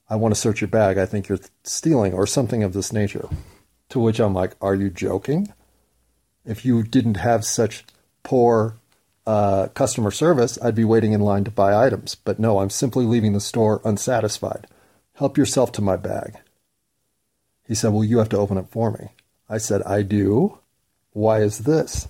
[0.10, 0.98] I want to search your bag.
[0.98, 3.30] I think you're stealing or something of this nature.
[3.90, 5.54] To which I'm like, Are you joking?
[6.44, 7.86] If you didn't have such
[8.24, 8.78] poor
[9.28, 12.16] uh, customer service, I'd be waiting in line to buy items.
[12.16, 14.66] But no, I'm simply leaving the store unsatisfied.
[15.14, 16.38] Help yourself to my bag.
[17.68, 19.10] He said, Well, you have to open it for me.
[19.48, 20.58] I said, I do.
[21.12, 22.08] Why is this?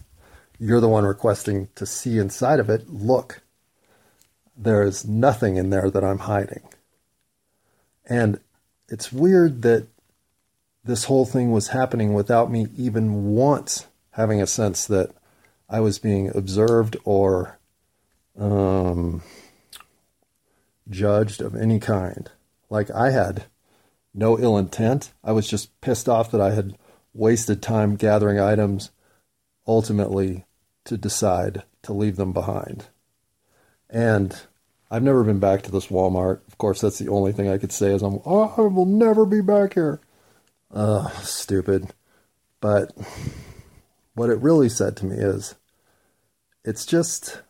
[0.60, 2.89] You're the one requesting to see inside of it.
[2.89, 3.42] Look,
[4.56, 6.62] there is nothing in there that I'm hiding.
[8.06, 8.39] And
[8.89, 9.88] it's weird that
[10.84, 15.12] this whole thing was happening without me even once having a sense that
[15.70, 17.58] I was being observed or
[18.38, 19.24] um,
[20.89, 22.30] judged of any kind.
[22.70, 23.46] Like I had
[24.13, 25.12] no ill intent.
[25.24, 26.78] I was just pissed off that I had
[27.13, 28.92] wasted time gathering items
[29.67, 30.45] ultimately
[30.86, 32.88] to decide to leave them behind.
[33.89, 34.36] And
[34.89, 36.41] I've never been back to this Walmart.
[36.47, 39.26] Of course, that's the only thing I could say is I'm, oh, I will never
[39.26, 39.99] be back here.
[41.21, 41.93] Stupid.
[42.60, 42.91] But
[44.15, 45.56] what it really said to me is
[46.63, 47.41] it's just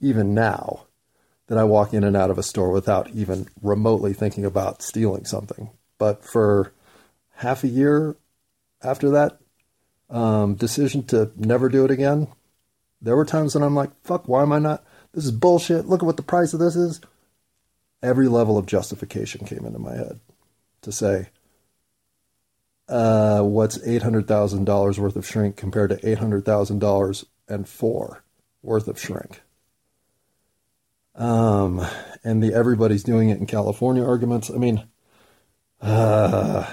[0.00, 0.86] even now
[1.46, 5.24] that I walk in and out of a store without even remotely thinking about stealing
[5.24, 5.70] something.
[5.98, 6.72] But for
[7.36, 8.16] half a year
[8.82, 9.38] after that
[10.14, 12.28] um, decision to never do it again,
[13.02, 14.84] there were times when I'm like, fuck, why am I not?
[15.12, 15.86] This is bullshit.
[15.86, 17.00] Look at what the price of this is.
[18.00, 20.20] Every level of justification came into my head
[20.82, 21.30] to say,
[22.88, 28.22] uh, what's $800,000 worth of shrink compared to $800,000 and four
[28.62, 29.40] worth of shrink?
[31.16, 31.84] Um,
[32.22, 34.50] and the everybody's doing it in California arguments.
[34.50, 34.86] I mean,
[35.80, 36.70] uh,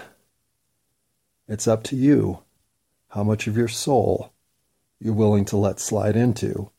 [1.48, 2.44] it's up to you
[3.12, 4.32] how much of your soul
[5.00, 6.72] you're willing to let slide into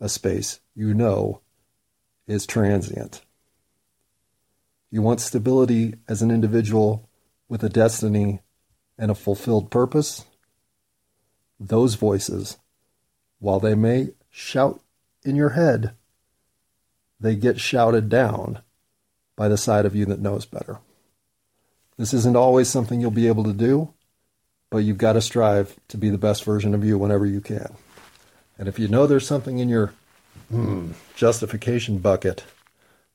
[0.00, 1.40] a space you know
[2.28, 3.22] is transient.
[4.90, 7.08] You want stability as an individual
[7.48, 8.40] with a destiny
[8.96, 10.24] and a fulfilled purpose?
[11.58, 12.58] Those voices,
[13.40, 14.80] while they may shout
[15.24, 15.94] in your head,
[17.18, 18.62] they get shouted down
[19.36, 20.78] by the side of you that knows better.
[21.96, 23.92] This isn't always something you'll be able to do,
[24.70, 27.74] but you've got to strive to be the best version of you whenever you can.
[28.58, 29.92] And if you know there's something in your
[30.48, 32.44] hmm, justification bucket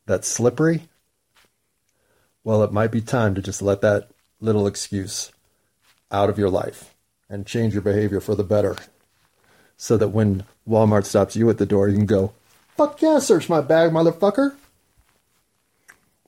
[0.06, 0.84] that's slippery,
[2.44, 5.32] well, it might be time to just let that little excuse
[6.12, 6.94] out of your life
[7.30, 8.76] and change your behavior for the better
[9.78, 12.34] so that when Walmart stops you at the door, you can go,
[12.76, 14.56] Fuck yeah, search my bag, motherfucker.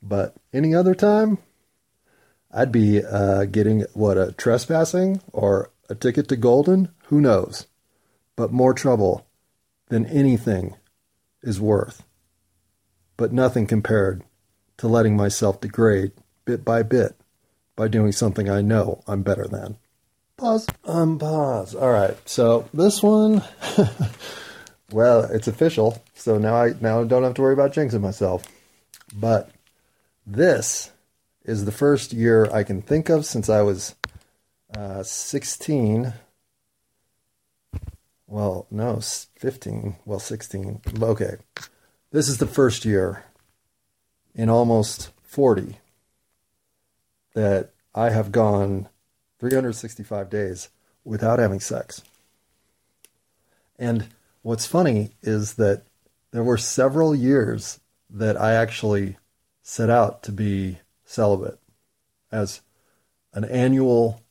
[0.02, 1.40] But any other time,
[2.58, 7.68] I'd be uh, getting what a trespassing or a ticket to Golden, who knows?
[8.36, 9.28] But more trouble
[9.90, 10.76] than anything
[11.42, 12.04] is worth.
[13.16, 14.24] But nothing compared
[14.78, 16.12] to letting myself degrade
[16.46, 17.16] bit by bit
[17.76, 19.78] by doing something I know I'm better than.
[20.38, 20.68] Pause.
[20.84, 21.76] Um, pause.
[21.76, 22.18] All right.
[22.28, 23.44] So this one.
[24.92, 28.46] Well, it's official, so now I now don't have to worry about jinxing myself.
[29.14, 29.52] But
[30.26, 30.92] this
[31.48, 33.96] is the first year I can think of since I was
[34.76, 36.14] uh, 16.
[38.28, 39.96] Well, no, 15.
[40.06, 40.82] Well, 16.
[41.02, 41.38] Okay.
[42.12, 43.24] This is the first year
[44.36, 45.80] in almost 40
[47.34, 48.90] that I have gone
[49.40, 50.70] 365 days
[51.04, 52.04] without having sex.
[53.80, 54.08] And
[54.48, 55.84] What's funny is that
[56.32, 59.18] there were several years that I actually
[59.62, 61.58] set out to be celibate
[62.32, 62.62] as
[63.34, 64.22] an annual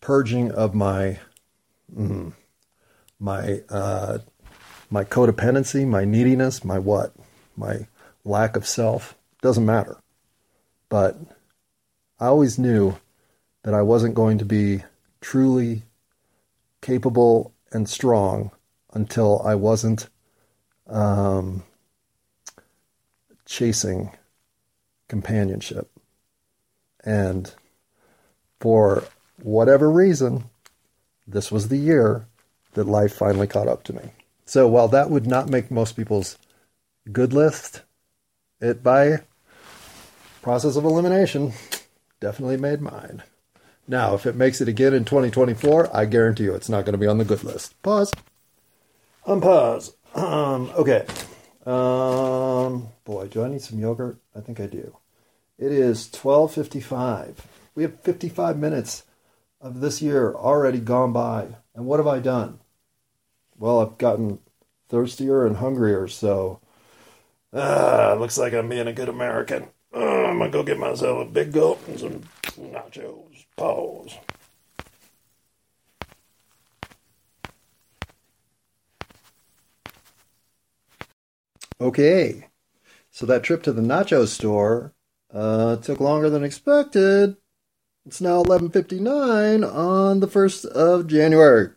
[0.00, 1.18] purging of my
[1.94, 2.32] mm,
[3.20, 4.18] my uh,
[4.90, 7.14] my codependency, my neediness, my what,
[7.56, 7.86] my
[8.24, 9.98] lack of self doesn't matter.
[10.88, 11.18] But
[12.18, 12.96] I always knew
[13.62, 14.82] that I wasn't going to be
[15.20, 15.82] truly
[16.80, 18.50] capable and strong
[18.94, 20.08] until I wasn't
[20.86, 21.64] um,
[23.44, 24.16] chasing
[25.08, 25.90] companionship.
[27.08, 27.50] And
[28.60, 29.04] for
[29.42, 30.44] whatever reason,
[31.26, 32.26] this was the year
[32.74, 34.10] that life finally caught up to me.
[34.44, 36.36] So while that would not make most people's
[37.10, 37.80] good list,
[38.60, 39.22] it by
[40.42, 41.54] process of elimination
[42.20, 43.22] definitely made mine.
[43.86, 46.98] Now, if it makes it again in 2024, I guarantee you it's not going to
[46.98, 47.80] be on the good list.
[47.82, 48.12] Pause.
[49.26, 49.94] Unpause.
[50.14, 51.06] Um, okay.
[51.64, 54.18] Um, boy, do I need some yogurt?
[54.36, 54.94] I think I do.
[55.58, 57.46] It is 12:55.
[57.74, 59.04] We have 55 minutes
[59.60, 61.56] of this year already gone by.
[61.74, 62.60] And what have I done?
[63.56, 64.38] Well, I've gotten
[64.88, 66.60] thirstier and hungrier, so
[67.52, 69.68] ah, looks like I'm being a good American.
[69.92, 72.22] Uh, I'm gonna go get myself a big gulp and some
[72.56, 73.46] nachos.
[73.56, 74.16] Pause.
[81.80, 82.48] Okay.
[83.10, 84.94] So that trip to the nacho store
[85.32, 87.36] Uh, it took longer than expected.
[88.06, 91.70] It's now 11:59 on the 1st of January.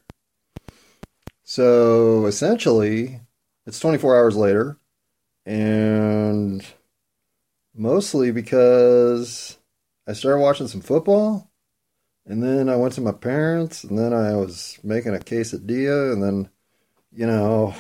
[1.43, 3.19] So, essentially,
[3.65, 4.77] it's 24 hours later
[5.45, 6.65] and
[7.75, 9.57] mostly because
[10.07, 11.51] I started watching some football
[12.25, 16.23] and then I went to my parents and then I was making a quesadilla and
[16.23, 16.49] then
[17.11, 17.75] you know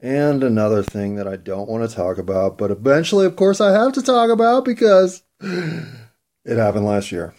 [0.00, 3.72] and another thing that I don't want to talk about, but eventually, of course, I
[3.72, 7.34] have to talk about because it happened last year.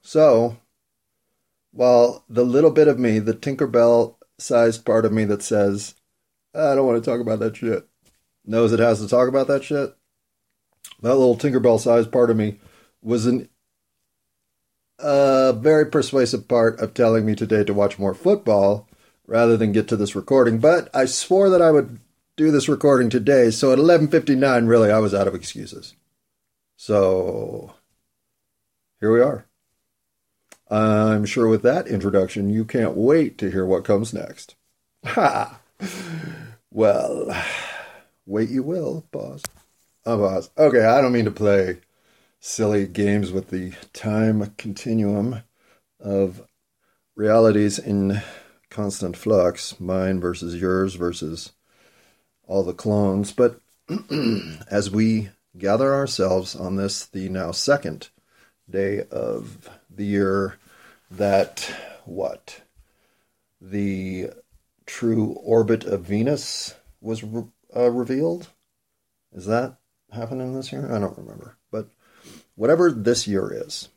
[0.00, 0.58] So,
[1.72, 5.94] while the little bit of me, the Tinkerbell sized part of me that says,
[6.54, 7.86] I don't want to talk about that shit,
[8.44, 9.94] knows it has to talk about that shit,
[11.02, 12.58] that little Tinkerbell sized part of me
[13.02, 13.48] was an
[15.00, 18.88] a very persuasive part of telling me today to watch more football
[19.26, 20.58] rather than get to this recording.
[20.58, 22.00] But I swore that I would
[22.36, 25.94] do this recording today, so at 11:59 really I was out of excuses.
[26.76, 27.74] So
[29.00, 29.46] here we are.
[30.70, 34.56] I'm sure with that introduction you can't wait to hear what comes next.
[35.04, 35.60] Ha.
[36.70, 37.44] well,
[38.26, 39.06] wait you will.
[39.12, 39.42] Pause.
[40.06, 40.50] Oh, pause.
[40.58, 41.78] Okay, I don't mean to play
[42.40, 45.42] silly games with the time continuum
[46.00, 46.42] of
[47.16, 48.20] realities in
[48.74, 51.52] constant flux, mine versus yours versus
[52.46, 53.32] all the clones.
[53.32, 53.60] But
[54.70, 58.08] as we gather ourselves on this, the now second
[58.68, 60.58] day of the year,
[61.08, 61.70] that
[62.04, 62.62] what?
[63.60, 64.30] The
[64.86, 67.22] true orbit of Venus was
[67.76, 68.48] uh, revealed?
[69.32, 69.76] Is that
[70.12, 70.92] happening this year?
[70.92, 71.56] I don't remember.
[71.70, 71.88] But
[72.56, 73.88] whatever this year is,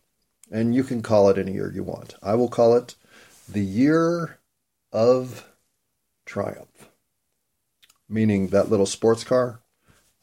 [0.51, 2.93] and you can call it any year you want, I will call it
[3.49, 4.37] the year
[4.91, 5.47] of
[6.25, 6.89] Triumph,
[8.09, 9.61] meaning that little sports car.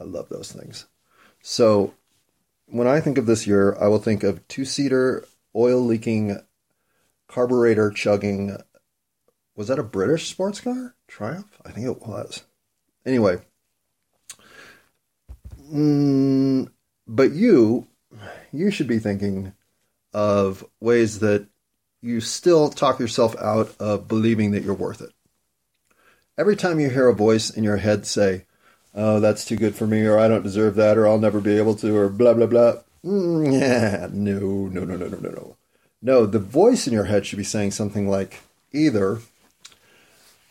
[0.00, 0.86] I love those things.
[1.40, 1.94] So
[2.66, 6.38] when I think of this year, I will think of two seater, oil leaking,
[7.28, 8.56] carburetor chugging.
[9.56, 10.94] Was that a British sports car?
[11.06, 11.60] Triumph?
[11.64, 12.44] I think it was.
[13.06, 13.38] Anyway.
[15.72, 16.70] Mm,
[17.06, 17.86] but you,
[18.52, 19.52] you should be thinking
[20.12, 21.48] of ways that
[22.04, 25.10] you still talk yourself out of believing that you're worth it.
[26.36, 28.44] Every time you hear a voice in your head say,
[28.94, 31.56] oh, that's too good for me, or I don't deserve that, or I'll never be
[31.56, 32.74] able to, or blah, blah, blah.
[33.02, 35.56] Mm, yeah, no, no, no, no, no, no, no.
[36.02, 39.20] No, the voice in your head should be saying something like either,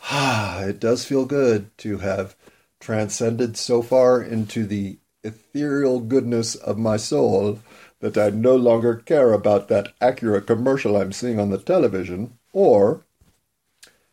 [0.09, 2.35] ah, it does feel good to have
[2.79, 7.59] transcended so far into the ethereal goodness of my soul
[8.03, 13.05] that I no longer care about that Acura commercial I'm seeing on the television, or,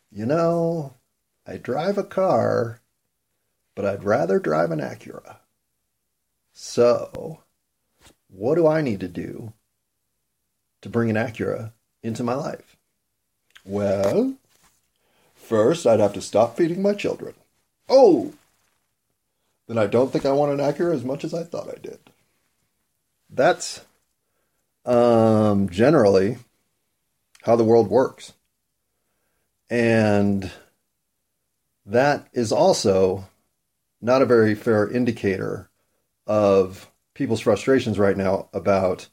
[0.09, 0.93] you know,
[1.45, 2.79] I drive a car,
[3.75, 5.39] but I'd rather drive an Acura.
[6.53, 7.41] So,
[8.29, 9.51] what do I need to do
[10.79, 12.77] to bring an Acura into my life?
[13.65, 14.35] Well,
[15.35, 17.33] first I'd have to stop feeding my children.
[17.89, 18.31] Oh!
[19.67, 22.10] Then I don't think I want an Acura as much as I thought I did
[23.31, 23.81] that's
[24.85, 26.37] um, generally
[27.43, 28.33] how the world works.
[29.69, 30.51] And
[31.85, 33.29] that is also
[34.01, 35.69] not a very fair indicator
[36.27, 39.07] of people's frustrations right now about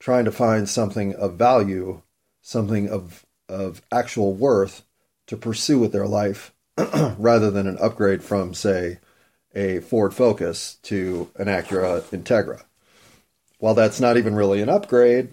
[0.00, 2.02] trying to find something of value,
[2.42, 4.82] something of, of actual worth
[5.26, 6.52] to pursue with their life
[7.18, 8.98] rather than an upgrade from, say,
[9.54, 12.64] a Ford Focus to an Acura Integra
[13.64, 15.30] while that's not even really an upgrade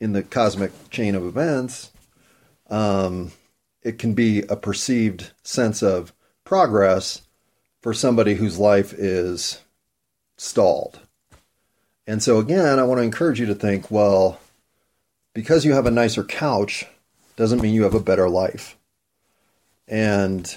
[0.00, 1.90] in the cosmic chain of events,
[2.70, 3.30] um,
[3.82, 7.20] it can be a perceived sense of progress
[7.82, 9.60] for somebody whose life is
[10.38, 11.00] stalled.
[12.06, 14.40] And so, again, I want to encourage you to think well,
[15.34, 16.86] because you have a nicer couch
[17.36, 18.78] doesn't mean you have a better life.
[19.86, 20.56] And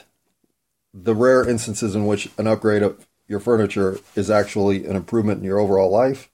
[0.94, 5.44] the rare instances in which an upgrade of your furniture is actually an improvement in
[5.44, 6.30] your overall life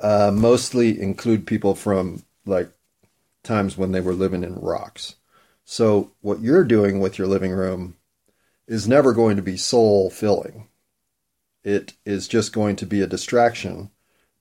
[0.00, 2.70] uh, mostly include people from like
[3.42, 5.16] times when they were living in rocks.
[5.64, 7.96] So what you're doing with your living room
[8.66, 10.68] is never going to be soul filling.
[11.62, 13.90] It is just going to be a distraction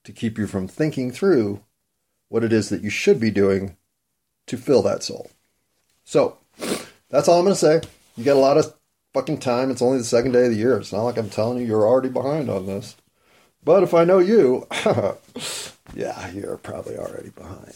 [0.05, 1.64] to keep you from thinking through
[2.30, 3.76] what it is that you should be doing
[4.47, 5.30] to fill that soul.
[6.03, 6.38] So
[7.10, 7.82] that's all I'm going to say.
[8.16, 8.74] You got a lot of
[9.14, 9.72] fucking time.
[9.72, 10.78] It's only the second day of the year.
[10.78, 12.95] It's not like I'm telling you you're already behind on this.
[13.70, 14.65] But if I know you,
[15.93, 17.76] yeah, you're probably already behind.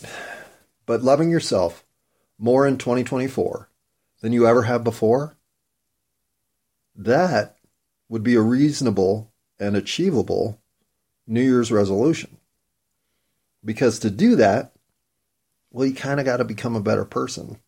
[0.88, 1.86] But loving yourself
[2.40, 3.70] more in 2024
[4.20, 5.38] than you ever have before,
[6.96, 7.58] that
[8.10, 10.60] would be a reasonable and achievable
[11.28, 12.38] New Year's resolution.
[13.64, 14.74] Because to do that,
[15.70, 17.60] well, you kind of got to become a better person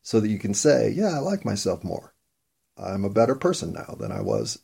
[0.00, 2.14] so that you can say, yeah, I like myself more.
[2.78, 4.60] I'm a better person now than I was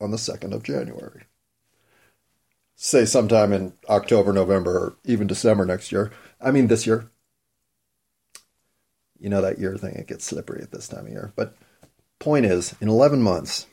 [0.00, 1.24] on the 2nd of January.
[2.76, 6.12] Say sometime in October, November, or even December next year.
[6.40, 7.10] I mean, this year.
[9.18, 11.32] You know that year thing, it gets slippery at this time of year.
[11.36, 11.56] But
[12.18, 13.66] point is, in 11 months,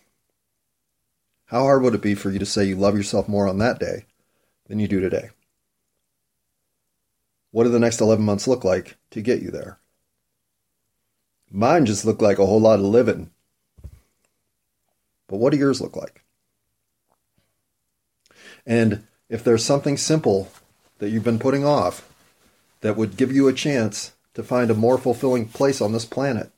[1.45, 3.79] how hard would it be for you to say you love yourself more on that
[3.79, 4.05] day
[4.67, 5.31] than you do today?
[7.51, 9.79] What do the next 11 months look like to get you there?
[11.51, 13.31] Mine just look like a whole lot of living.
[15.27, 16.23] But what do yours look like?
[18.65, 20.51] And if there's something simple
[20.99, 22.07] that you've been putting off
[22.81, 26.51] that would give you a chance to find a more fulfilling place on this planet,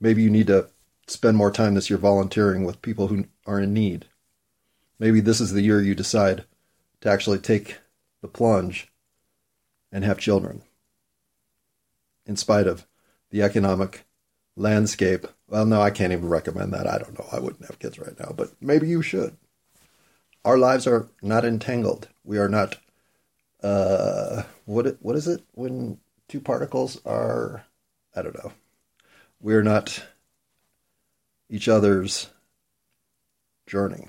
[0.00, 0.68] maybe you need to
[1.06, 4.06] spend more time this year volunteering with people who are in need.
[4.98, 6.44] Maybe this is the year you decide
[7.00, 7.78] to actually take
[8.20, 8.88] the plunge
[9.92, 10.62] and have children.
[12.26, 12.86] In spite of
[13.30, 14.04] the economic
[14.56, 15.26] landscape.
[15.48, 16.86] Well, no, I can't even recommend that.
[16.86, 17.26] I don't know.
[17.32, 19.36] I wouldn't have kids right now, but maybe you should.
[20.48, 22.08] Our lives are not entangled.
[22.24, 22.78] We are not.
[23.62, 27.66] Uh, what what is it when two particles are?
[28.16, 28.52] I don't know.
[29.42, 30.06] We are not
[31.50, 32.30] each other's
[33.66, 34.08] journey.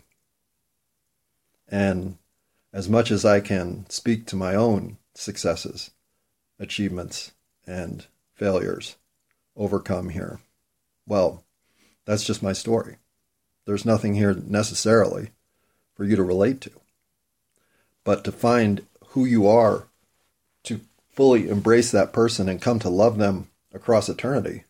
[1.67, 2.17] And
[2.71, 5.91] as much as I can speak to my own successes,
[6.57, 7.33] achievements,
[7.67, 8.95] and failures
[9.57, 10.39] overcome here,
[11.05, 11.43] well,
[12.05, 12.95] that's just my story.
[13.65, 15.31] There's nothing here necessarily
[15.99, 16.71] for you to relate to.
[18.05, 19.87] But to find who you are,
[20.63, 20.79] to
[21.11, 24.63] fully embrace that person and come to love them across eternity,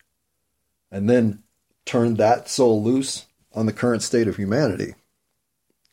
[0.92, 1.44] and then
[1.86, 4.96] turn that soul loose on the current state of humanity,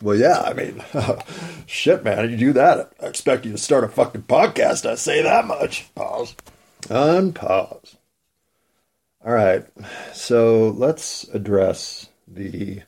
[0.00, 0.82] well, yeah, I mean,
[1.66, 2.94] shit, man, you do that.
[3.02, 4.88] I expect you to start a fucking podcast.
[4.88, 5.94] I say that much.
[5.94, 6.34] Pause.
[6.84, 7.96] Unpause.
[9.22, 9.66] All right,
[10.14, 12.80] so let's address the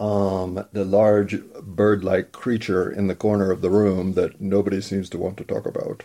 [0.00, 5.18] um, the large bird-like creature in the corner of the room that nobody seems to
[5.18, 6.04] want to talk about.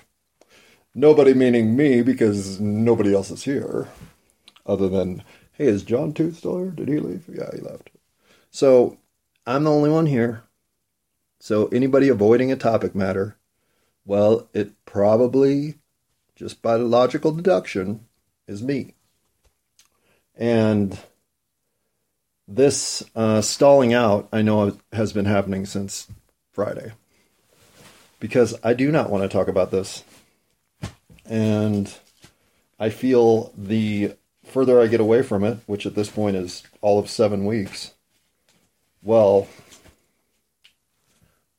[0.93, 3.88] Nobody meaning me, because nobody else is here,
[4.66, 5.24] other than,
[5.54, 6.72] hey, is John Tooth still here?
[6.72, 7.24] Did he leave?
[7.28, 7.89] Yeah, he left.
[8.52, 8.98] So
[9.48, 10.43] I'm the only one here.
[11.39, 13.38] So anybody avoiding a topic matter,
[14.06, 15.76] well, it probably,
[16.36, 18.08] just by the logical deduction,
[18.48, 18.93] is me.
[20.36, 21.00] And
[22.48, 26.08] this uh, stalling out, I know, has been happening since
[26.52, 26.93] Friday.
[28.20, 30.04] Because I do not want to talk about this.
[31.26, 31.93] And
[32.80, 34.14] I feel the
[34.46, 37.91] further I get away from it, which at this point is all of seven weeks,
[39.02, 39.48] well,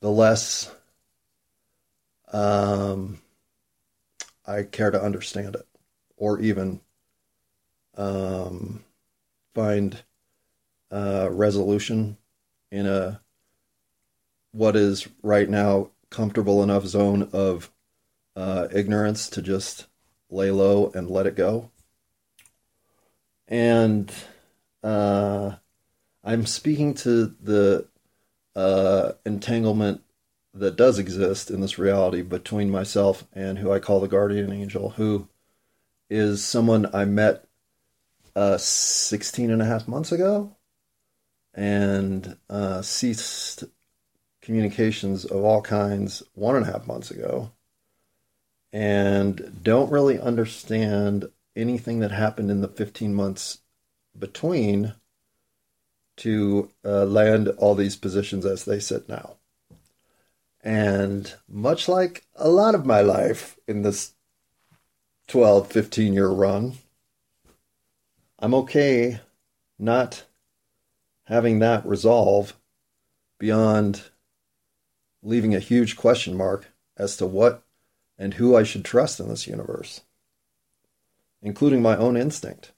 [0.01, 0.71] the less
[2.33, 3.19] um,
[4.47, 5.67] I care to understand it
[6.17, 6.81] or even
[7.97, 8.85] um,
[9.55, 10.03] find
[10.91, 12.17] uh, resolution
[12.71, 13.21] in a
[14.53, 17.71] what is right now comfortable enough zone of
[18.37, 19.87] uh, ignorance to just
[20.31, 21.71] lay low and let it go.
[23.49, 24.13] And
[24.83, 25.57] uh,
[26.25, 27.87] I'm speaking to the
[28.55, 30.03] uh, entanglement
[30.55, 34.91] that does exist in this reality between myself and who I call the guardian angel,
[34.91, 35.29] who
[36.09, 37.45] is someone I met
[38.35, 40.56] uh, 16 and a half months ago
[41.57, 43.65] and uh, ceased
[44.43, 47.51] communications of all kinds one and a half months ago
[48.73, 51.25] and don't really understand
[51.57, 53.59] anything that happened in the 15 months
[54.17, 54.93] between
[56.19, 59.37] to uh, land all these positions as they sit now.
[60.63, 64.15] And much like a lot of my life in this
[65.29, 66.75] 12, 15 year run,
[68.39, 69.21] I'm okay
[69.79, 70.25] not
[71.27, 72.55] having that resolve
[73.39, 74.03] beyond
[75.23, 77.63] leaving a huge question mark as to what
[78.19, 80.03] and who I should trust in this universe,
[81.43, 82.73] including my own instinct.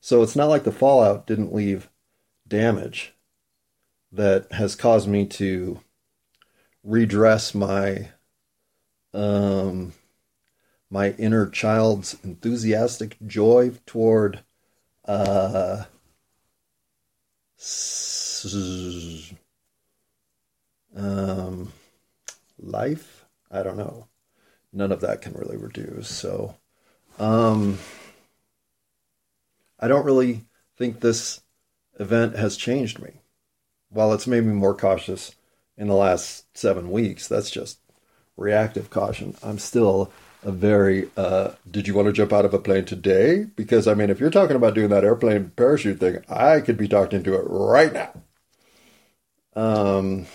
[0.00, 1.90] So it's not like the fallout didn't leave
[2.46, 3.14] damage
[4.12, 5.80] that has caused me to
[6.82, 8.08] redress my
[9.12, 9.92] um,
[10.90, 14.44] my inner child's enthusiastic joy toward
[15.04, 15.84] uh,
[20.96, 21.72] um,
[22.58, 23.24] life.
[23.50, 24.06] I don't know.
[24.72, 26.08] None of that can really reduce.
[26.08, 26.56] So,
[27.18, 27.78] um,
[29.80, 30.42] I don't really
[30.76, 31.40] think this
[31.98, 33.20] event has changed me.
[33.90, 35.34] While it's made me more cautious
[35.78, 37.28] in the last seven weeks.
[37.28, 37.78] That's just
[38.36, 39.36] reactive caution.
[39.42, 43.46] I'm still a very uh, did you want to jump out of a plane today?
[43.56, 46.88] Because I mean, if you're talking about doing that airplane parachute thing, I could be
[46.88, 48.12] talked into it right now.
[49.54, 50.26] Um,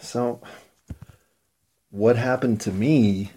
[0.00, 0.40] so
[1.90, 3.32] what happened to me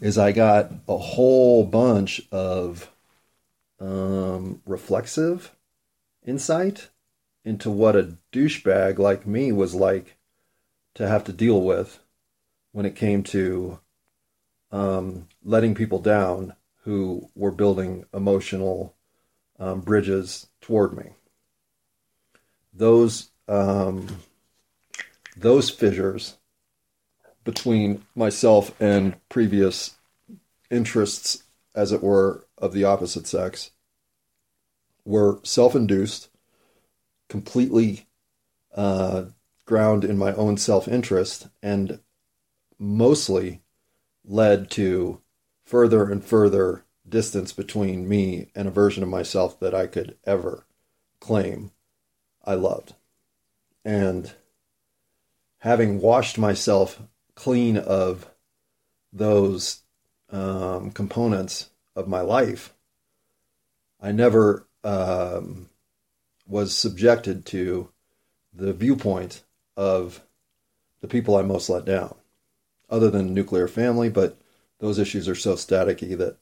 [0.00, 2.90] is I got a whole bunch of
[3.80, 5.54] um, reflexive
[6.24, 6.88] insight
[7.44, 10.16] into what a douchebag like me was like
[10.94, 12.00] to have to deal with
[12.72, 13.78] when it came to
[14.72, 18.94] um, letting people down who were building emotional
[19.58, 21.10] um, bridges toward me.
[22.72, 24.20] Those um,
[25.36, 26.36] those fissures
[27.44, 29.96] between myself and previous
[30.70, 31.44] interests,
[31.74, 33.70] as it were, of the opposite sex,
[35.04, 36.28] were self-induced,
[37.28, 38.06] completely
[38.74, 39.26] uh,
[39.64, 42.00] ground in my own self-interest, and
[42.78, 43.62] mostly
[44.26, 45.20] led to
[45.64, 50.66] further and further distance between me and a version of myself that I could ever
[51.20, 51.70] claim
[52.44, 52.94] I loved.
[53.84, 54.32] And
[55.58, 57.02] having washed myself
[57.34, 58.30] clean of
[59.12, 59.82] those
[60.30, 62.74] um, components of my life,
[64.00, 65.68] I never um,
[66.46, 67.90] was subjected to
[68.52, 69.42] the viewpoint
[69.76, 70.22] of
[71.00, 72.16] the people I most let down
[72.88, 74.38] other than nuclear family, but
[74.78, 76.36] those issues are so staticky that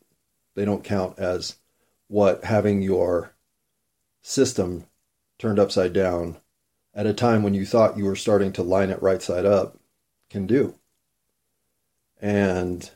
[0.55, 1.57] they don't count as
[2.09, 3.35] what having your
[4.23, 4.85] system
[5.39, 6.37] turned upside down
[6.95, 9.79] at a time when you thought you were starting to line it right side up
[10.31, 10.75] can do.
[12.21, 12.89] And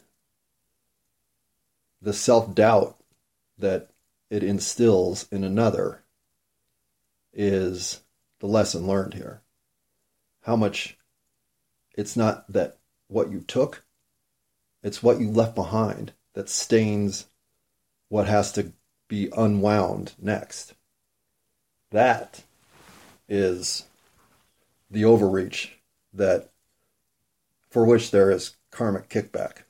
[2.01, 2.97] the self doubt
[3.59, 3.91] that
[4.31, 6.03] it instills in another
[7.33, 8.01] is
[8.41, 9.43] the lesson learned here.
[10.43, 10.97] How much
[11.95, 12.77] it's not that
[13.09, 13.85] what you took,
[14.83, 17.27] it's what you left behind that stains
[18.09, 18.73] what has to
[19.09, 20.75] be unwound next.
[21.91, 22.45] That
[23.29, 23.85] is
[24.91, 25.79] the overreach
[26.13, 26.51] that
[27.71, 29.63] for which there is karmic kickback.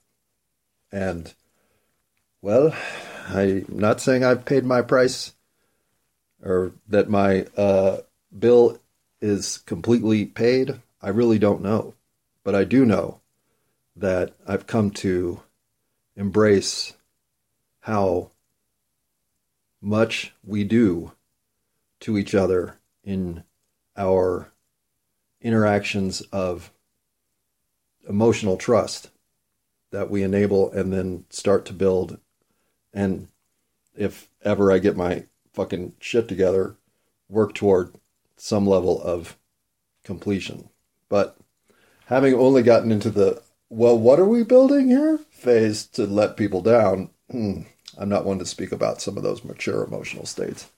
[0.92, 1.32] And
[2.42, 2.74] well,
[3.28, 5.34] I'm not saying I've paid my price
[6.42, 7.98] or that my uh,
[8.36, 8.78] bill
[9.20, 10.80] is completely paid.
[11.02, 11.94] I really don't know.
[12.44, 13.20] But I do know
[14.00, 15.42] that I've come to
[16.16, 16.94] embrace
[17.80, 18.30] how
[19.80, 21.12] much we do
[22.00, 23.44] to each other in
[23.96, 24.50] our
[25.40, 26.72] interactions of
[28.08, 29.10] emotional trust
[29.90, 32.18] that we enable and then start to build.
[32.92, 33.28] And
[33.96, 36.76] if ever I get my fucking shit together,
[37.28, 37.94] work toward
[38.36, 39.36] some level of
[40.04, 40.68] completion.
[41.08, 41.36] But
[42.06, 45.18] having only gotten into the well, what are we building here?
[45.30, 47.10] Phase to let people down.
[47.30, 47.62] Hmm.
[47.96, 50.70] I'm not one to speak about some of those mature emotional states.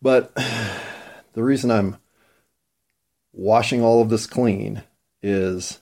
[0.00, 0.34] But
[1.34, 1.96] the reason I'm
[3.32, 4.82] washing all of this clean
[5.22, 5.80] is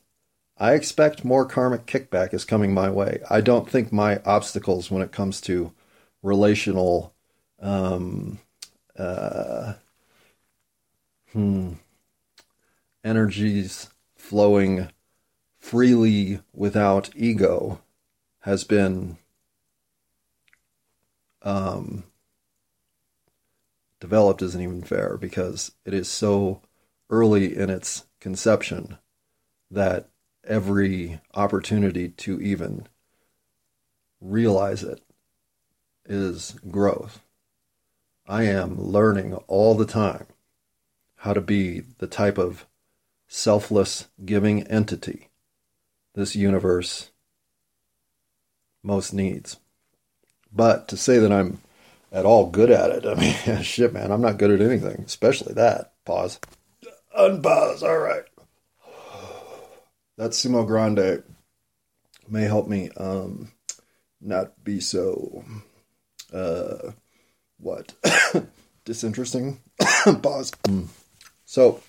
[0.59, 3.21] I expect more karmic kickback is coming my way.
[3.31, 5.73] I don't think my obstacles when it comes to
[6.23, 7.15] relational
[7.61, 8.39] um,
[8.99, 9.75] uh,
[11.33, 11.75] hmm,
[13.05, 14.89] energies flowing
[15.67, 17.81] freely without ego
[18.43, 19.17] has been
[21.43, 22.05] um,
[23.99, 26.61] developed isn't even fair because it is so
[27.11, 28.97] early in its conception
[29.69, 30.09] that
[30.45, 32.87] every opportunity to even
[34.21, 35.03] realize it
[36.09, 37.23] is growth.
[38.25, 40.27] I am learning all the time
[41.17, 42.67] how to be the type of
[43.27, 45.31] selfless giving entity
[46.17, 47.11] this universe
[48.83, 49.59] most needs.
[50.53, 51.61] But to say that I'm
[52.11, 55.55] at all good at it, I mean, shit, man, I'm not good at anything, especially
[55.55, 55.93] that.
[56.05, 56.41] Pause.
[57.17, 57.83] Unpause.
[57.83, 58.25] All right.
[60.17, 61.23] That sumo grande
[62.29, 63.53] may help me um,
[64.21, 65.45] not be so
[66.33, 66.93] uh,
[67.59, 67.93] what
[68.87, 69.61] disinteresting.
[70.23, 70.53] Pause.
[71.45, 71.83] So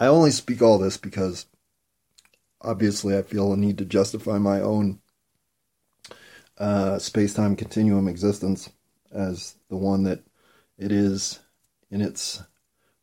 [0.00, 1.46] I only speak all this because
[2.62, 5.00] obviously I feel a need to justify my own
[6.58, 8.70] uh, space time continuum existence
[9.12, 10.20] as the one that
[10.78, 11.40] it is
[11.90, 12.42] in its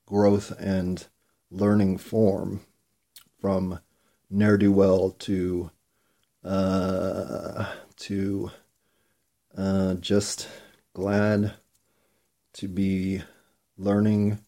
[0.05, 1.05] growth and
[1.51, 2.61] learning form
[3.39, 3.79] from
[4.29, 5.71] ne'er do well to
[6.43, 7.65] uh,
[7.97, 8.51] to
[9.57, 10.47] uh, just
[10.93, 11.53] glad
[12.53, 13.21] to be
[13.77, 14.39] learning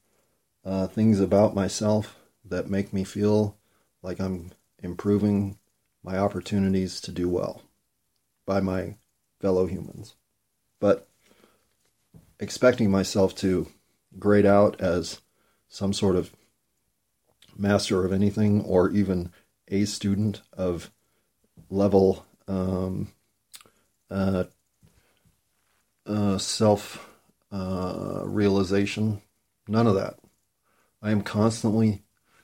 [0.63, 3.57] uh, things about myself that make me feel
[4.01, 4.51] like I'm
[4.81, 5.57] improving
[6.03, 7.61] my opportunities to do well
[8.45, 8.95] by my
[9.39, 10.15] fellow humans.
[10.79, 11.07] But
[12.39, 13.67] expecting myself to
[14.17, 15.21] grade out as
[15.69, 16.31] some sort of
[17.57, 19.31] master of anything or even
[19.67, 20.91] a student of
[21.69, 23.09] level um,
[24.09, 24.45] uh,
[26.05, 27.09] uh, self
[27.51, 29.21] uh, realization.
[29.67, 30.15] None of that.
[31.01, 32.03] I am constantly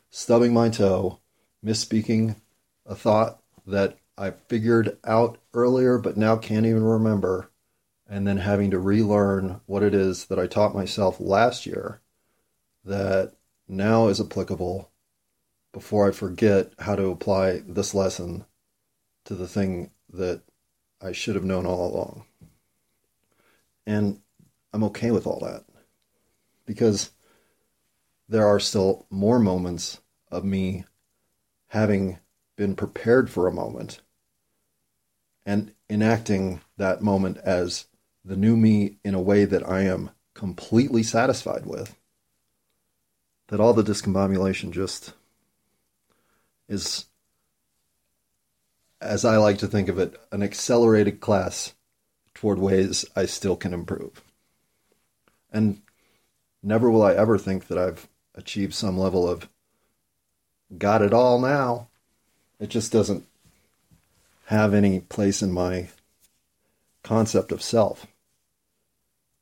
[0.09, 1.19] stubbing my toe,
[1.63, 2.35] misspeaking
[2.85, 7.51] a thought that I figured out earlier but now can't even remember,
[8.07, 12.01] and then having to relearn what it is that I taught myself last year
[12.85, 13.33] that
[13.67, 14.89] now is applicable
[15.73, 18.45] before I forget how to apply this lesson
[19.25, 20.41] to the thing that
[21.01, 22.25] I should have known all along.
[23.85, 24.21] And
[24.73, 25.65] I'm okay with all that
[26.65, 27.11] because
[28.29, 29.99] there are still more moments
[30.31, 30.85] of me
[31.67, 32.19] having
[32.55, 34.01] been prepared for a moment
[35.45, 37.87] and enacting that moment as
[38.25, 41.95] the new me in a way that I am completely satisfied with,
[43.47, 45.13] that all the discombobulation just
[46.67, 47.05] is,
[48.99, 51.73] as I like to think of it, an accelerated class
[52.33, 54.21] toward ways I still can improve.
[55.51, 55.81] And
[56.61, 59.49] never will I ever think that I've achieved some level of
[60.75, 61.87] got it all now.
[62.59, 63.25] It just doesn't
[64.45, 65.89] have any place in my
[67.03, 68.07] concept of self.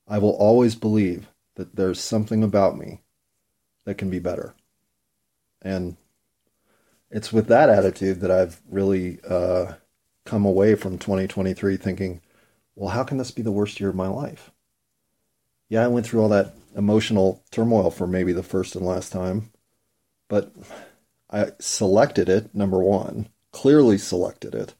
[0.07, 3.01] I will always believe that there's something about me
[3.85, 4.53] that can be better.
[5.61, 5.97] And
[7.09, 9.73] it's with that attitude that I've really uh,
[10.25, 12.21] come away from 2023 thinking,
[12.75, 14.51] well, how can this be the worst year of my life?
[15.69, 19.51] Yeah, I went through all that emotional turmoil for maybe the first and last time,
[20.27, 20.51] but
[21.35, 24.73] I selected it, number one, clearly selected it.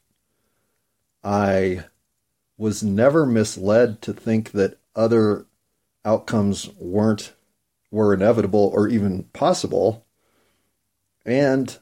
[1.22, 1.84] I
[2.58, 5.48] was never misled to think that other
[6.06, 7.34] outcomes weren't
[7.92, 10.06] were inevitable or even possible.
[11.26, 11.78] And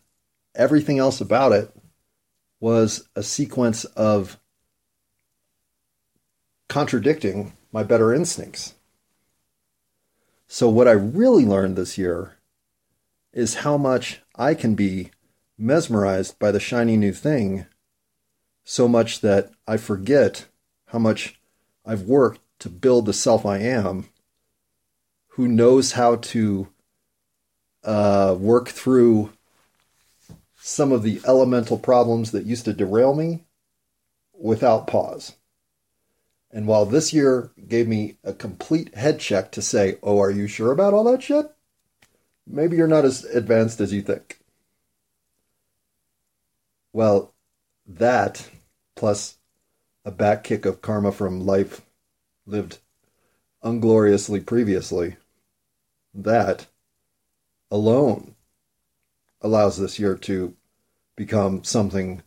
[0.56, 1.72] everything else about it
[2.60, 4.40] was a sequence of
[6.68, 8.74] contradicting my better instincts.
[10.48, 12.38] So, what I really learned this year
[13.34, 15.12] is how much I can be
[15.58, 17.66] mesmerized by the shiny new thing
[18.64, 20.46] so much that I forget
[20.88, 21.40] how much
[21.86, 24.10] I've worked to build the self I am
[25.30, 26.68] who knows how to
[27.84, 29.34] uh, work through
[30.56, 33.44] some of the elemental problems that used to derail me
[34.34, 35.36] without pause.
[36.52, 40.48] And while this year gave me a complete head check to say, oh, are you
[40.48, 41.53] sure about all that shit?
[42.46, 44.40] Maybe you're not as advanced as you think.
[46.92, 47.34] Well,
[47.88, 48.50] that
[48.96, 49.38] plus
[50.06, 51.82] a back kick of karma from life
[52.46, 52.80] lived
[53.64, 55.16] ungloriously previously,
[56.14, 56.68] that
[57.72, 58.36] alone
[59.42, 60.56] allows this year to
[61.16, 62.22] become something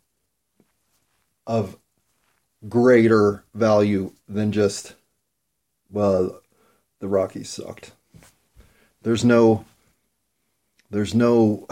[1.47, 1.79] of
[2.69, 4.95] greater value than just,
[5.91, 6.41] well,
[6.99, 7.93] the Rockies sucked.
[9.03, 9.65] There's no,
[10.91, 11.67] there's no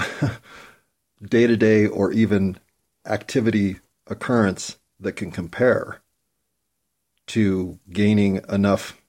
[1.23, 2.59] day to day or even
[3.07, 6.01] activity occurrence that can compare
[7.27, 9.01] to gaining enough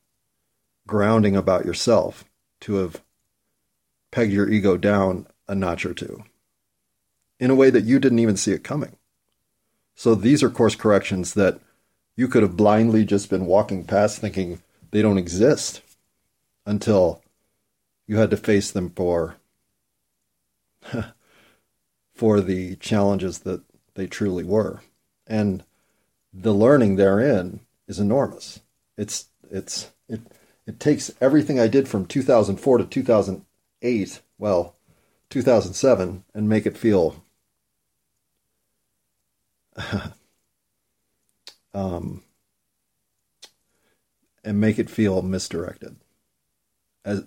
[0.88, 2.26] grounding about yourself
[2.62, 3.02] to have
[4.12, 6.24] pegged your ego down a notch or two
[7.40, 8.96] in a way that you didn't even see it coming.
[9.94, 11.60] So these are course corrections that
[12.16, 15.82] you could have blindly just been walking past thinking they don't exist
[16.66, 17.22] until
[18.08, 19.36] you had to face them for
[22.14, 23.64] for the challenges that
[23.96, 24.82] they truly were.
[25.28, 25.64] And
[26.34, 28.62] the learning therein is enormous.
[28.98, 30.22] It's it's it
[30.66, 34.76] it takes everything I did from 2004 to 2008, well,
[35.30, 37.24] 2007 and make it feel
[41.74, 42.24] um,
[44.44, 45.98] and make it feel misdirected.
[47.04, 47.26] As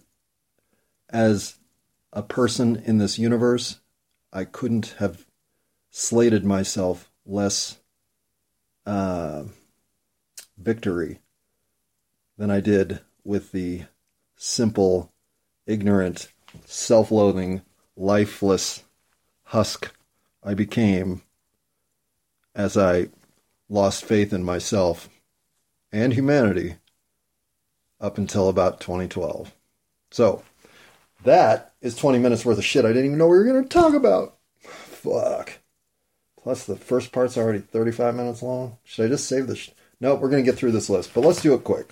[1.11, 1.58] as
[2.13, 3.81] a person in this universe,
[4.33, 5.27] I couldn't have
[5.91, 7.79] slated myself less
[8.87, 9.45] uh,
[10.57, 11.21] victory
[12.37, 13.85] than I did with the
[14.37, 15.13] simple,
[15.67, 16.33] ignorant,
[16.65, 17.63] self loathing,
[17.97, 18.85] lifeless
[19.45, 19.93] husk
[20.43, 21.23] I became
[22.55, 23.09] as I
[23.69, 25.09] lost faith in myself
[25.93, 26.77] and humanity
[28.01, 29.55] up until about 2012.
[30.11, 30.43] So,
[31.25, 33.69] That is 20 minutes worth of shit I didn't even know we were going to
[33.69, 34.37] talk about.
[34.61, 35.59] Fuck.
[36.43, 38.79] Plus, the first part's already 35 minutes long.
[38.85, 39.59] Should I just save this?
[39.59, 41.91] Sh- no, we're going to get through this list, but let's do it quick.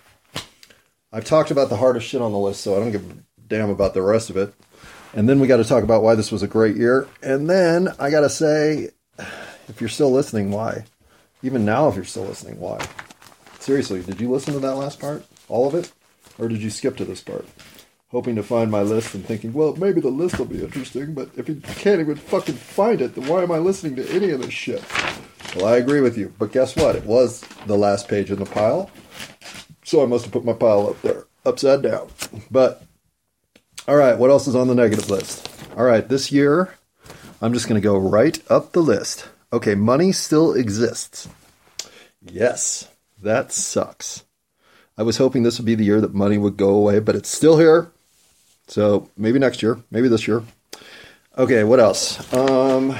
[1.12, 3.14] I've talked about the hardest shit on the list, so I don't give a
[3.48, 4.54] damn about the rest of it.
[5.14, 7.08] And then we got to talk about why this was a great year.
[7.22, 8.90] And then I got to say,
[9.68, 10.84] if you're still listening, why?
[11.42, 12.86] Even now, if you're still listening, why?
[13.60, 15.24] Seriously, did you listen to that last part?
[15.48, 15.92] All of it?
[16.38, 17.46] Or did you skip to this part?
[18.16, 21.28] Hoping to find my list and thinking, well, maybe the list will be interesting, but
[21.36, 24.40] if you can't even fucking find it, then why am I listening to any of
[24.40, 24.82] this shit?
[25.54, 26.96] Well, I agree with you, but guess what?
[26.96, 28.90] It was the last page in the pile,
[29.84, 32.08] so I must have put my pile up there, upside down.
[32.50, 32.82] But,
[33.86, 35.50] all right, what else is on the negative list?
[35.76, 36.72] All right, this year,
[37.42, 39.28] I'm just going to go right up the list.
[39.52, 41.28] Okay, money still exists.
[42.22, 42.88] Yes,
[43.22, 44.24] that sucks.
[44.96, 47.28] I was hoping this would be the year that money would go away, but it's
[47.28, 47.92] still here.
[48.66, 50.42] So maybe next year, maybe this year.
[51.38, 52.32] Okay, what else?
[52.32, 52.96] Um,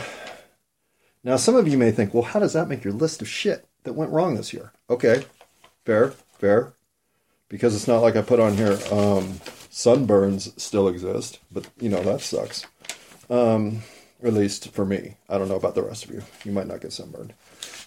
[1.25, 3.67] now, some of you may think, well, how does that make your list of shit
[3.85, 4.73] that went wrong this year?
[4.91, 5.25] Okay,
[5.85, 6.73] fair, fair.
[7.49, 9.41] Because it's not like I put on here um,
[9.71, 12.67] sunburns still exist, but you know, that sucks.
[13.31, 13.83] Um,
[14.23, 15.17] at least for me.
[15.29, 16.23] I don't know about the rest of you.
[16.45, 17.33] You might not get sunburned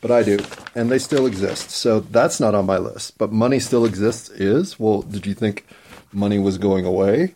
[0.01, 0.39] but I do,
[0.75, 1.71] and they still exist.
[1.71, 3.17] So that's not on my list.
[3.17, 5.01] But money still exists is well.
[5.01, 5.65] Did you think
[6.11, 7.36] money was going away?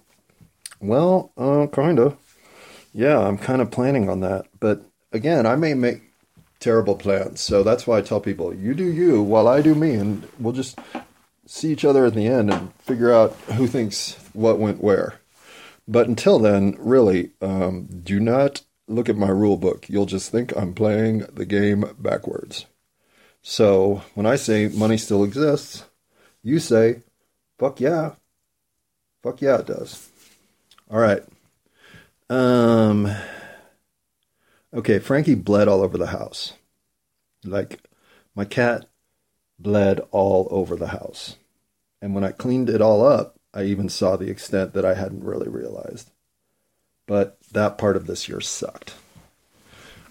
[0.84, 2.18] Well, uh, kind of.
[2.94, 4.48] Yeah, I'm kind of planning on that.
[4.60, 6.02] But again, I may make
[6.60, 7.40] terrible plans.
[7.40, 10.54] So that's why I tell people, you do you while I do me, and we'll
[10.54, 10.78] just
[11.46, 15.20] see each other at the end and figure out who thinks what went where.
[15.88, 20.56] But until then, really, um, do not look at my rule book, you'll just think
[20.56, 22.66] I'm playing the game backwards.
[23.42, 25.86] So when I say money still exists,
[26.42, 27.04] you say,
[27.58, 28.16] fuck yeah.
[29.22, 30.10] Fuck yeah, it does.
[30.94, 31.24] All right.
[32.30, 33.14] Um,
[34.74, 36.54] okay, Frankie bled all over the house.
[37.44, 37.80] Like,
[38.36, 38.86] my cat
[39.60, 41.36] bled all over the house.
[42.02, 45.26] And when I cleaned it all up, I even saw the extent that I hadn't
[45.26, 46.12] really realized
[47.06, 48.94] but that part of this year sucked.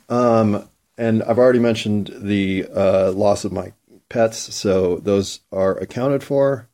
[0.09, 0.69] Um,
[0.99, 3.73] and I've already mentioned the uh, loss of my
[4.09, 6.69] pets, so those are accounted for.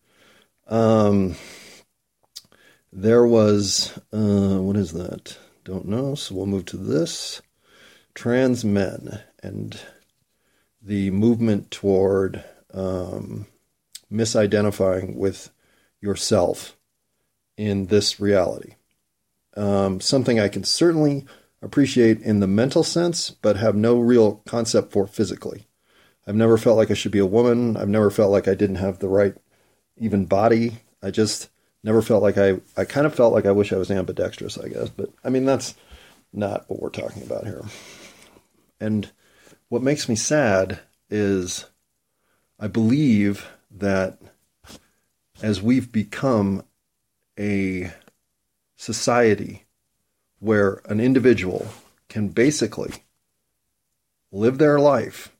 [0.66, 1.36] Um,
[3.02, 5.36] there was, uh, what is that?
[5.64, 6.14] Don't know.
[6.14, 7.42] So we'll move to this
[8.14, 9.80] trans men and
[10.82, 13.46] the movement toward um,
[14.12, 15.50] misidentifying with
[16.00, 16.76] yourself
[17.56, 18.74] in this reality
[19.58, 21.26] um, something I can certainly
[21.60, 25.66] appreciate in the mental sense, but have no real concept for physically.
[26.26, 27.76] I've never felt like I should be a woman.
[27.76, 29.34] I've never felt like I didn't have the right
[29.96, 30.78] even body.
[31.02, 31.48] I just
[31.82, 34.68] never felt like I, I kind of felt like I wish I was ambidextrous, I
[34.68, 34.88] guess.
[34.88, 35.74] But I mean, that's
[36.32, 37.62] not what we're talking about here.
[38.80, 39.10] And
[39.68, 41.66] what makes me sad is
[42.58, 44.18] I believe that
[45.42, 46.64] as we've become
[47.38, 47.92] a
[48.76, 49.64] society
[50.40, 51.68] where an individual
[52.08, 52.92] can basically
[54.32, 55.30] live their life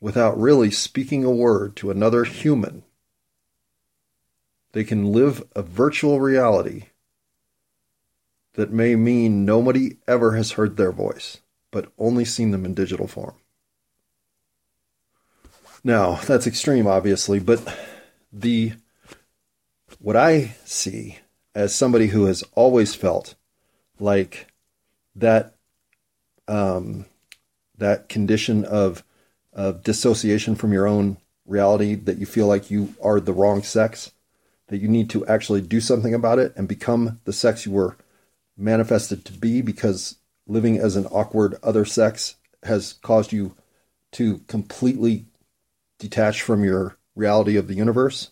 [0.00, 2.82] without really speaking a word to another human.
[4.72, 6.84] They can live a virtual reality
[8.54, 11.38] that may mean nobody ever has heard their voice,
[11.70, 13.34] but only seen them in digital form.
[15.84, 17.76] Now, that's extreme, obviously, but
[18.32, 18.72] the
[19.98, 21.18] what I see
[21.54, 23.34] as somebody who has always felt
[23.98, 24.46] like
[25.14, 25.54] that
[26.48, 27.06] um,
[27.76, 29.04] that condition of
[29.52, 34.12] of dissociation from your own reality that you feel like you are the wrong sex
[34.72, 37.94] that you need to actually do something about it and become the sex you were
[38.56, 40.16] manifested to be because
[40.46, 43.54] living as an awkward other sex has caused you
[44.12, 45.26] to completely
[45.98, 48.30] detach from your reality of the universe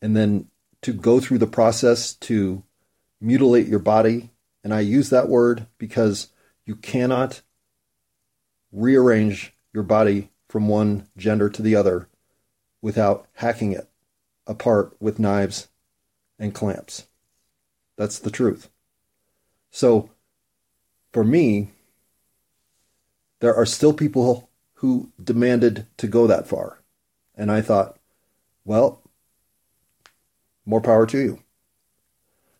[0.00, 0.48] and then
[0.80, 2.62] to go through the process to
[3.20, 4.30] mutilate your body.
[4.64, 6.28] And I use that word because
[6.64, 7.42] you cannot
[8.72, 12.08] rearrange your body from one gender to the other
[12.80, 13.90] without hacking it
[14.46, 15.68] apart with knives
[16.38, 17.06] and clamps.
[17.96, 18.68] That's the truth.
[19.70, 20.10] So,
[21.12, 21.70] for me,
[23.40, 26.82] there are still people who demanded to go that far.
[27.34, 27.98] And I thought,
[28.64, 29.02] well,
[30.64, 31.42] more power to you.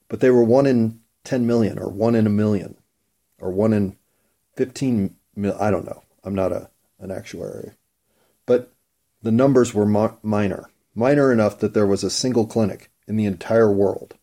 [0.09, 2.77] But they were one in 10 million or one in a million
[3.41, 3.97] or one in
[4.55, 5.15] 15.
[5.59, 6.03] I don't know.
[6.25, 6.71] I'm not a,
[7.01, 7.73] an actuary.
[8.47, 8.73] But
[9.23, 9.87] the numbers were
[10.23, 14.15] minor, minor enough that there was a single clinic in the entire world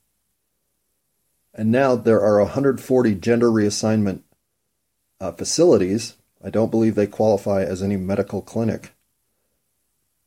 [1.53, 4.21] And now there are 140 gender reassignment
[5.21, 6.15] uh, facilities.
[6.43, 8.91] I don't believe they qualify as any medical clinic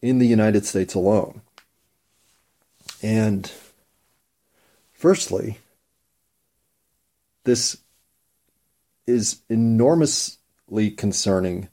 [0.00, 1.42] in the United States alone.
[3.02, 3.50] And
[4.92, 5.58] firstly,
[7.42, 7.78] this
[9.06, 11.68] is enormously concerning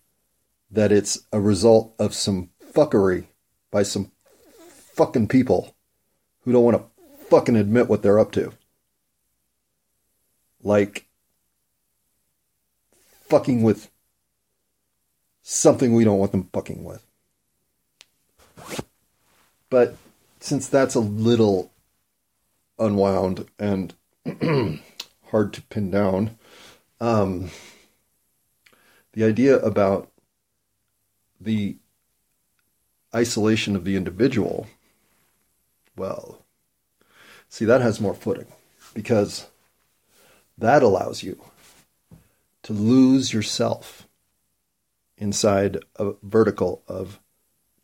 [0.72, 3.28] that it's a result of some fuckery
[3.70, 4.12] by some
[4.94, 5.76] fucking people
[6.42, 8.54] who don't want to fucking admit what they're up to.
[10.62, 11.08] Like
[13.28, 13.90] fucking with
[15.42, 17.06] something we don't want them fucking with.
[19.70, 19.98] But
[20.40, 21.72] since that's a little
[22.78, 23.94] unwound and
[25.32, 26.38] hard to pin down,
[27.02, 27.50] um,
[29.14, 30.12] the idea about
[31.40, 31.78] the
[33.16, 34.68] isolation of the individual,
[35.96, 36.44] well,
[37.50, 38.48] see, that has more footing
[38.94, 39.48] because
[40.58, 41.42] that allows you
[42.64, 44.08] to lose yourself
[45.18, 47.20] inside a vertical of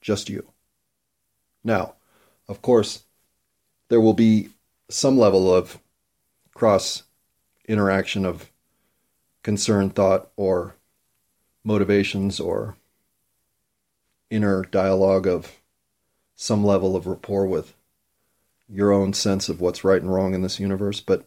[0.01, 0.51] just you.
[1.63, 1.95] Now,
[2.47, 3.03] of course,
[3.89, 4.49] there will be
[4.89, 5.79] some level of
[6.53, 7.03] cross
[7.67, 8.51] interaction of
[9.43, 10.75] concern, thought, or
[11.63, 12.75] motivations or
[14.29, 15.59] inner dialogue of
[16.35, 17.73] some level of rapport with
[18.71, 20.99] your own sense of what's right and wrong in this universe.
[20.99, 21.25] But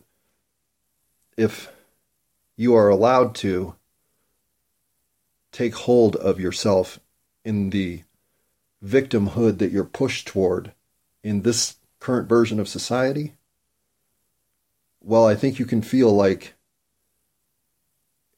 [1.37, 1.71] if
[2.57, 3.75] you are allowed to
[5.51, 7.01] take hold of yourself
[7.45, 8.03] in the
[8.85, 10.73] victimhood that you're pushed toward
[11.23, 13.35] in this current version of society,
[15.01, 16.55] well, I think you can feel like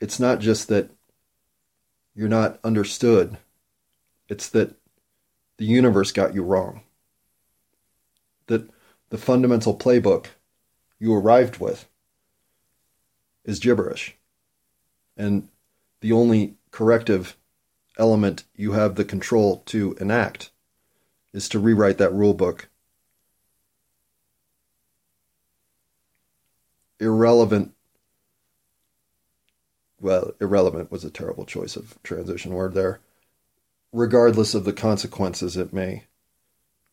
[0.00, 0.90] it's not just that
[2.14, 3.38] you're not understood,
[4.28, 4.74] it's that
[5.58, 6.82] the universe got you wrong.
[8.46, 8.68] That
[9.14, 10.26] the fundamental playbook
[10.98, 11.86] you arrived with
[13.44, 14.16] is gibberish.
[15.16, 15.46] And
[16.00, 17.36] the only corrective
[17.96, 20.50] element you have the control to enact
[21.32, 22.68] is to rewrite that rule book.
[26.98, 27.72] Irrelevant.
[30.00, 32.98] Well, irrelevant was a terrible choice of transition word there
[33.92, 36.02] regardless of the consequences it may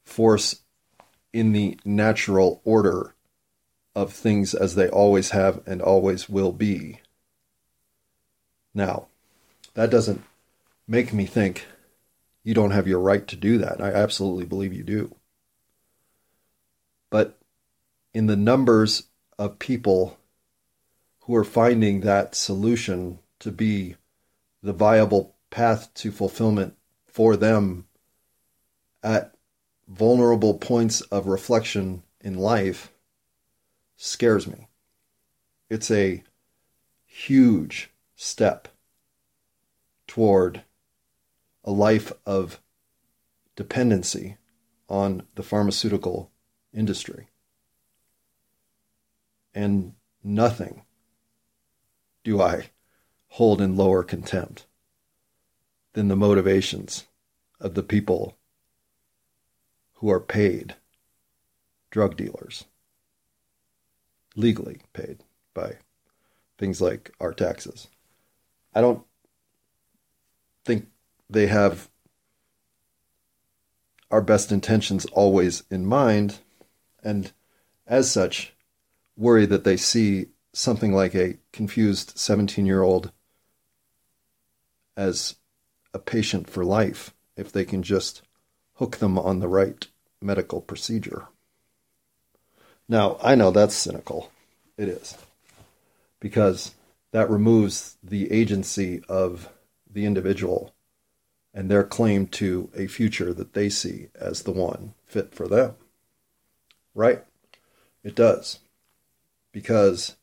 [0.06, 0.61] force
[1.34, 3.16] in the natural order
[3.96, 7.00] of things as they always have and always will be.
[8.74, 9.08] Now,
[9.74, 10.24] that doesn't
[10.88, 11.66] make me think
[12.44, 13.82] you don't have your right to do that.
[13.82, 15.16] I absolutely believe you do.
[17.10, 17.38] But
[18.14, 19.04] in the numbers
[19.38, 20.18] of people
[21.22, 23.96] who are finding that solution to be
[24.64, 26.76] the viable path to fulfillment
[27.08, 27.86] for them
[29.04, 29.31] at
[29.92, 32.94] vulnerable points of reflection in life
[33.98, 34.70] scares me.
[35.70, 36.24] It's a
[37.06, 38.70] huge step
[40.08, 40.64] toward
[41.66, 42.62] a life of
[43.56, 44.38] dependency
[44.88, 46.32] on the pharmaceutical
[46.74, 47.28] industry.
[49.54, 50.84] And nothing
[52.24, 52.70] do I
[53.28, 54.66] hold in lower contempt
[55.94, 57.08] than the motivations
[57.60, 58.38] of the people
[60.02, 60.76] who are paid
[61.92, 62.66] drug dealers,
[64.36, 65.20] legally paid
[65.54, 65.76] by
[66.58, 67.88] things like our taxes.
[68.74, 69.04] I don't
[70.66, 70.88] think
[71.30, 71.88] they have
[74.10, 76.40] our best intentions always in mind,
[77.04, 77.32] and
[77.86, 78.54] as such,
[79.16, 83.12] worry that they see something like a confused 17 year old
[84.98, 85.36] as
[85.94, 88.24] a patient for life if they can just
[88.76, 89.88] hook them on the right
[90.22, 91.28] medical procedure.
[92.88, 94.32] Now, I know that's cynical.
[94.78, 95.18] It is.
[96.20, 96.76] Because
[97.12, 99.50] that removes the agency of
[99.90, 100.74] the individual
[101.54, 105.76] and their claim to a future that they see as the one fit for them.
[106.96, 107.24] Right?
[108.04, 108.60] It does.
[109.52, 110.16] Because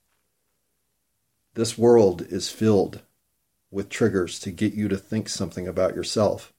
[1.55, 3.01] this world is filled
[3.71, 6.53] with triggers to get you to think something about yourself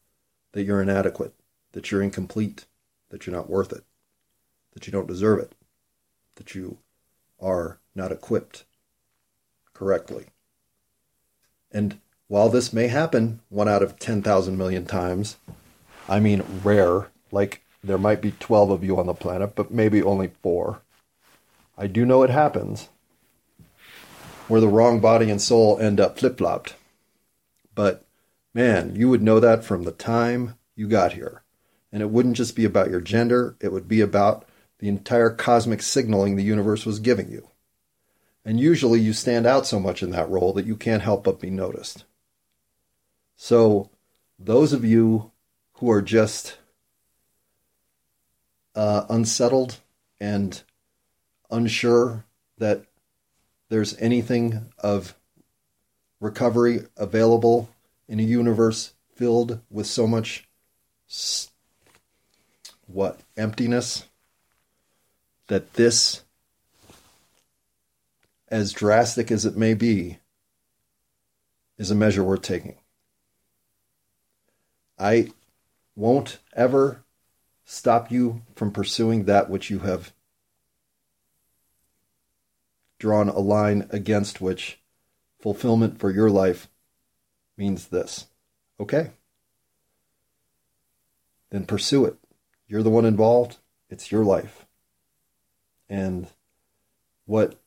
[0.52, 1.34] that you're inadequate,
[1.72, 2.65] that you're incomplete,
[3.09, 3.84] that you're not worth it,
[4.74, 5.53] that you don't deserve it,
[6.36, 6.80] that you
[7.39, 8.65] are not equipped
[9.74, 10.28] correctly.
[11.72, 15.38] And while this may happen one out of 10,000 million times,
[16.07, 20.01] I mean rare, like there might be 12 of you on the planet, but maybe
[20.01, 20.82] only four.
[21.78, 22.89] I do know it happens
[24.47, 26.76] where the wrong body and soul end up flip flopped.
[27.76, 28.03] But
[28.53, 31.43] man, you would know that from the time you got here.
[31.92, 34.46] And it wouldn't just be about your gender, it would be about
[34.80, 37.50] the entire cosmic signaling the universe was giving you.
[38.46, 41.40] And usually you stand out so much in that role that you can't help but
[41.40, 42.06] be noticed.
[43.36, 43.90] So,
[44.38, 45.32] those of you
[45.74, 46.58] who are just
[48.76, 49.80] uh, unsettled
[50.20, 50.62] and
[51.52, 52.26] unsure
[52.58, 52.86] that
[53.70, 55.16] there's anything of
[56.20, 57.70] recovery available
[58.08, 60.48] in a universe filled with so much
[62.92, 64.06] what emptiness
[65.48, 66.24] that this
[68.50, 70.18] as drastic as it may be
[71.78, 72.76] is a measure worth taking
[74.98, 75.30] i
[75.96, 77.04] won't ever
[77.66, 80.12] stop you from pursuing that which you have
[83.00, 84.80] drawn a line against which
[85.40, 86.68] fulfillment for your life
[87.58, 88.28] means this.
[88.80, 89.12] Okay?
[91.50, 92.18] Then pursue it.
[92.70, 93.57] You're the one involved,
[93.89, 94.67] it's your life.
[95.89, 96.28] And
[97.26, 97.59] what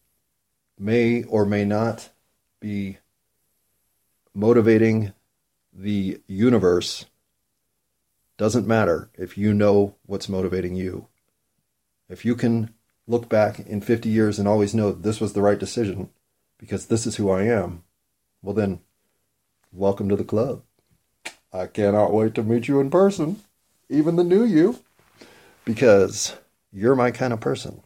[0.79, 2.11] may or may not
[2.61, 2.99] be
[4.33, 5.13] motivating
[5.73, 7.07] the universe
[8.39, 11.09] doesn't matter if you know what's motivating you.
[12.09, 12.73] If you can
[13.09, 16.11] look back in 50 years and always know this was the right decision
[16.59, 17.83] because this is who I am,
[18.41, 18.81] well, then,
[19.73, 20.63] welcome to the club.
[21.53, 23.41] I cannot wait to meet you in person,
[23.89, 24.79] even the new you,
[25.65, 26.37] because
[26.73, 27.83] you're my kind of person.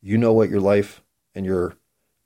[0.00, 1.02] You know what your life
[1.34, 1.76] and your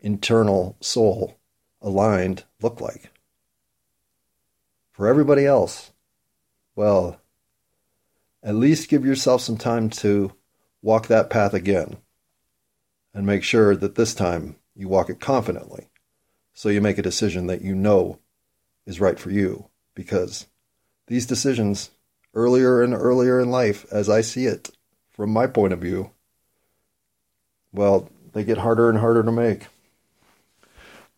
[0.01, 1.39] internal soul
[1.81, 3.11] aligned look like.
[4.93, 5.93] For everybody else,
[6.75, 7.21] well,
[8.43, 10.33] at least give yourself some time to
[10.81, 11.97] walk that path again
[13.13, 15.89] and make sure that this time you walk it confidently
[16.55, 18.19] so you make a decision that you know
[18.87, 20.47] is right for you because
[21.09, 21.91] these decisions
[22.37, 24.71] earlier and earlier in life as I see it
[25.13, 26.11] from my point of view
[27.73, 29.67] well they get harder and harder to make.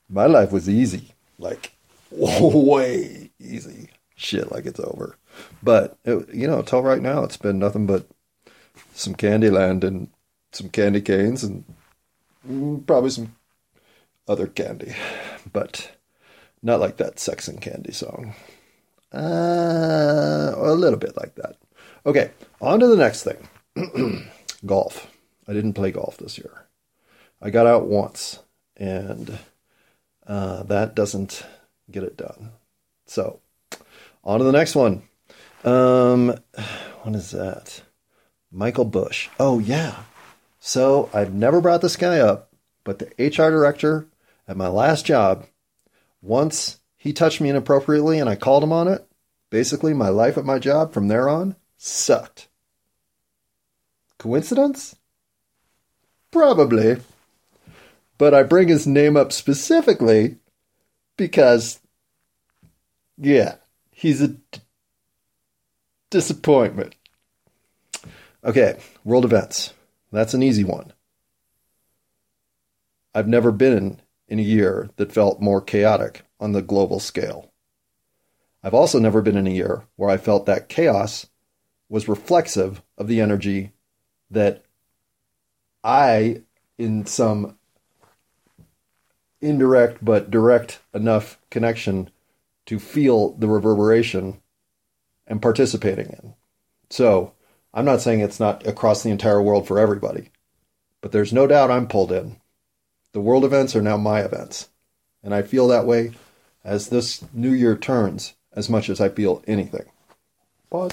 [0.09, 1.73] My life was easy like
[2.11, 3.91] way easy.
[4.17, 5.17] Shit like it's over.
[5.63, 8.07] But it, you know, till right now, it's been nothing but
[8.95, 10.09] some Candyland and
[10.53, 11.65] some candy canes and
[12.87, 13.37] probably some
[14.27, 14.95] other candy,
[15.53, 15.93] but
[16.63, 18.35] not like that Sex and Candy song.
[19.13, 21.57] Uh, a little bit like that.
[22.05, 22.31] Okay,
[22.61, 24.29] on to the next thing.
[24.67, 25.11] golf.
[25.47, 26.67] I didn't play golf this year.
[27.41, 28.41] I got out once,
[28.77, 29.39] and
[30.27, 31.45] uh, that doesn't
[31.91, 32.51] get it done.
[33.07, 33.41] So,
[34.25, 35.03] on to the next one.
[35.65, 36.35] Um,
[37.03, 37.83] what is that?
[38.51, 39.29] Michael Bush.
[39.39, 40.03] Oh yeah.
[40.61, 42.53] So I've never brought this guy up,
[42.85, 44.07] but the HR director
[44.47, 45.47] at my last job,
[46.23, 46.79] once
[47.09, 49.03] he touched me inappropriately and I called him on it,
[49.49, 52.49] basically my life at my job from there on sucked.
[54.19, 54.95] Coincidence?
[56.31, 56.99] Probably.
[58.19, 60.37] But I bring his name up specifically
[61.17, 61.81] because,
[63.17, 63.55] yeah,
[63.91, 64.37] he's a
[66.11, 66.95] disappointment.
[68.45, 69.73] Okay, world events.
[70.13, 70.93] That's an easy one.
[73.15, 73.99] I've never been
[74.29, 77.53] in a year that felt more chaotic on the global scale.
[78.63, 81.27] I've also never been in a year where I felt that chaos
[81.89, 83.73] was reflexive of the energy
[84.31, 84.65] that
[85.83, 86.43] I,
[86.77, 87.57] in some
[89.41, 92.11] indirect but direct enough connection
[92.67, 94.43] to feel the reverberation
[95.27, 96.35] and participating in.
[96.91, 97.33] So
[97.73, 100.31] I'm not saying it's not across the entire world for everybody,
[101.01, 102.41] but there's no doubt I'm pulled in.
[103.13, 104.69] The world events are now my events,
[105.23, 106.13] and I feel that way
[106.65, 109.87] as this new year turns as much as I feel anything.
[110.71, 110.93] Pause.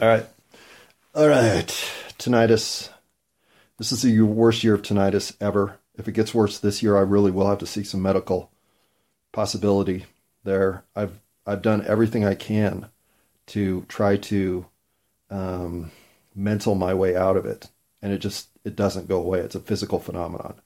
[0.00, 0.26] All right.
[1.14, 1.68] All right.
[2.18, 2.90] Tinnitus.
[3.78, 5.78] This is the worst year of tinnitus ever.
[5.98, 8.50] If it gets worse this year, I really will have to seek some medical
[9.32, 10.06] possibility
[10.44, 10.84] there.
[10.94, 12.86] I've I've done everything I can
[13.48, 14.66] to try to
[15.30, 15.92] um,
[16.34, 17.68] mental my way out of it,
[18.02, 19.38] and it just it doesn't go away.
[19.38, 20.60] It's a physical phenomenon.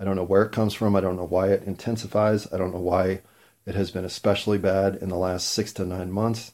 [0.00, 0.96] I don't know where it comes from.
[0.96, 2.52] I don't know why it intensifies.
[2.52, 3.20] I don't know why
[3.64, 6.52] it has been especially bad in the last six to nine months.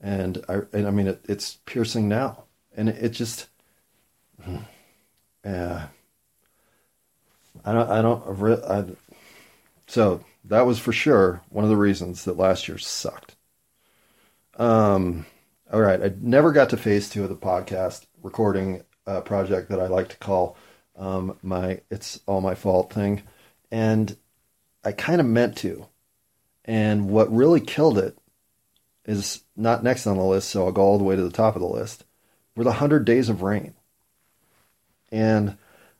[0.00, 2.44] And I and I mean it, it's piercing now,
[2.76, 3.48] and it, it just.
[5.44, 5.86] Yeah.
[7.64, 7.88] I don't.
[7.88, 8.64] I don't.
[8.64, 8.84] I,
[9.86, 13.36] so that was for sure one of the reasons that last year sucked.
[14.56, 15.24] Um,
[15.72, 19.80] all right, I never got to phase two of the podcast recording a project that
[19.80, 20.56] I like to call
[20.96, 23.22] um, my "It's All My Fault" thing,
[23.70, 24.16] and
[24.84, 25.86] I kind of meant to.
[26.64, 28.18] And what really killed it
[29.04, 31.54] is not next on the list, so I'll go all the way to the top
[31.54, 32.04] of the list.
[32.56, 33.74] Were the hundred days of rain,
[35.12, 35.56] and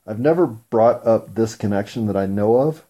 [0.07, 2.85] I've never brought up this connection that I know of,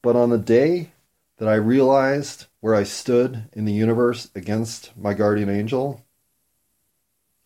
[0.00, 0.92] but on the day
[1.36, 6.04] that I realized where I stood in the universe against my guardian angel,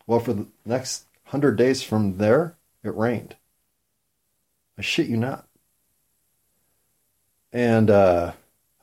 [0.05, 3.35] well, for the next hundred days from there, it rained.
[4.77, 5.47] I shit you not.
[7.51, 8.33] And uh,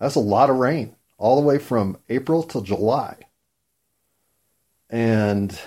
[0.01, 3.17] that's a lot of rain, all the way from April till July.
[4.91, 5.59] And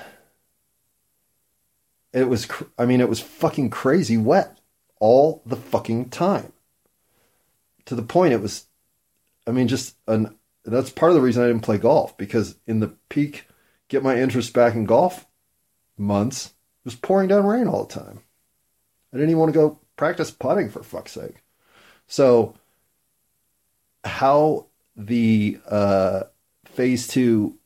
[2.14, 2.48] it was,
[2.78, 4.60] I mean, it was fucking crazy wet
[5.00, 6.52] all the fucking time.
[7.86, 8.66] To the point it was,
[9.46, 10.36] I mean, just an,
[10.66, 13.48] that's part of the reason I didn't play golf because in the peak,
[13.88, 15.26] get my interest back in golf
[15.98, 16.54] months,
[16.88, 18.22] was pouring down rain all the time.
[19.12, 21.44] I didn't even want to go practice putting for fuck's sake.
[22.08, 22.56] So,
[24.06, 26.24] how the uh,
[26.64, 27.58] phase two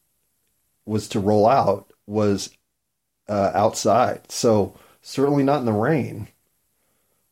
[0.87, 2.49] was to roll out was
[3.29, 4.31] uh, outside.
[4.31, 6.27] So certainly not in the rain,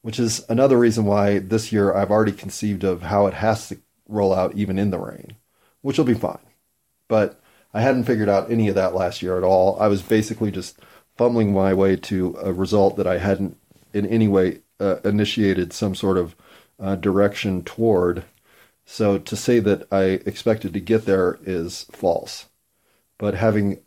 [0.04, 3.80] which is another reason why this year I've already conceived of how it has to
[4.08, 5.38] roll out even in the rain,
[5.82, 6.38] which will be fine.
[7.08, 7.42] But
[7.74, 9.76] I hadn't figured out any of that last year at all.
[9.82, 10.80] I was basically just
[11.20, 13.58] fumbling my way to a result that I hadn't
[13.94, 16.34] in any way uh, initiated some sort of
[16.80, 18.24] uh, direction toward.
[18.86, 22.46] So to say that I expected to get there is false.
[23.18, 23.80] But having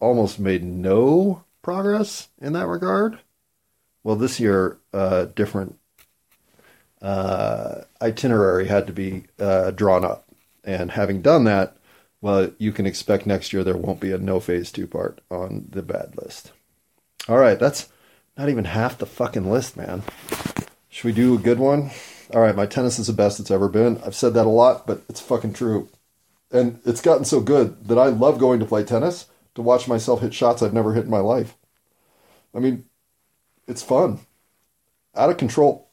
[0.00, 3.18] almost made no progress in that regard.
[4.02, 5.78] Well, this year, uh, different
[7.02, 10.24] uh, itinerary had to be uh, drawn up.
[10.64, 11.76] And having done that,
[12.22, 15.66] well, you can expect next year there won't be a no phase two part on
[15.68, 16.52] the bad list.
[17.28, 17.88] All right, that's
[18.36, 20.02] not even half the fucking list, man.
[20.88, 21.90] Should we do a good one?
[22.32, 24.00] All right, my tennis is the best it's ever been.
[24.04, 25.88] I've said that a lot, but it's fucking true.
[26.50, 30.20] And it's gotten so good that I love going to play tennis to watch myself
[30.20, 31.56] hit shots I've never hit in my life.
[32.54, 32.84] I mean,
[33.68, 34.20] it's fun,
[35.14, 35.88] out of control,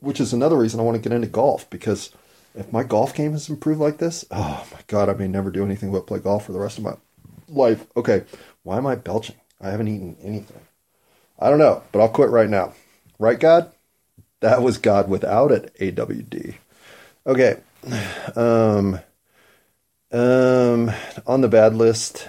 [0.00, 2.10] which is another reason I want to get into golf because
[2.54, 5.64] if my golf game has improved like this, oh my god, I may never do
[5.64, 6.94] anything but play golf for the rest of my
[7.48, 7.86] life.
[7.96, 8.24] Okay,
[8.62, 9.36] why am I belching?
[9.64, 10.60] I haven't eaten anything.
[11.38, 12.74] I don't know, but I'll quit right now.
[13.18, 13.72] Right, God?
[14.40, 15.74] That was God without it.
[15.80, 16.54] AWD.
[17.26, 17.56] Okay.
[18.36, 19.00] Um.
[20.12, 20.92] Um.
[21.26, 22.28] On the bad list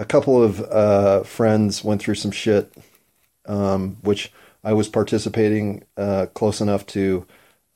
[0.00, 2.72] a couple of uh, friends went through some shit,
[3.46, 4.32] um, which
[4.64, 7.26] I was participating uh, close enough to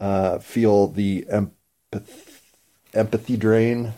[0.00, 2.40] uh, feel the empath-
[2.94, 3.92] empathy drain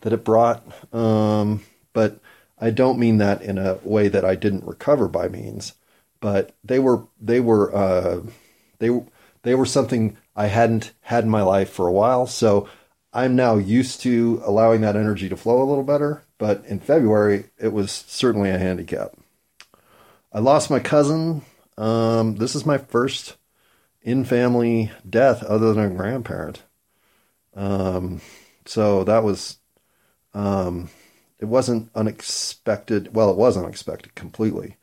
[0.00, 0.64] that it brought.
[0.92, 1.62] Um,
[1.92, 2.18] but
[2.60, 5.74] I don't mean that in a way that I didn't recover by means.
[6.20, 8.20] But they were they were uh,
[8.78, 9.02] they
[9.42, 12.26] they were something I hadn't had in my life for a while.
[12.26, 12.68] So
[13.12, 17.44] I'm now used to allowing that energy to flow a little better but in February,
[17.58, 19.12] it was certainly a handicap.
[20.32, 21.42] I lost my cousin.
[21.76, 23.36] Um, this is my first
[24.00, 26.62] in family death other than a grandparent.
[27.54, 28.22] Um,
[28.64, 29.58] so that was,
[30.32, 30.88] um,
[31.40, 33.14] it wasn't unexpected.
[33.14, 34.76] Well, it was unexpected completely,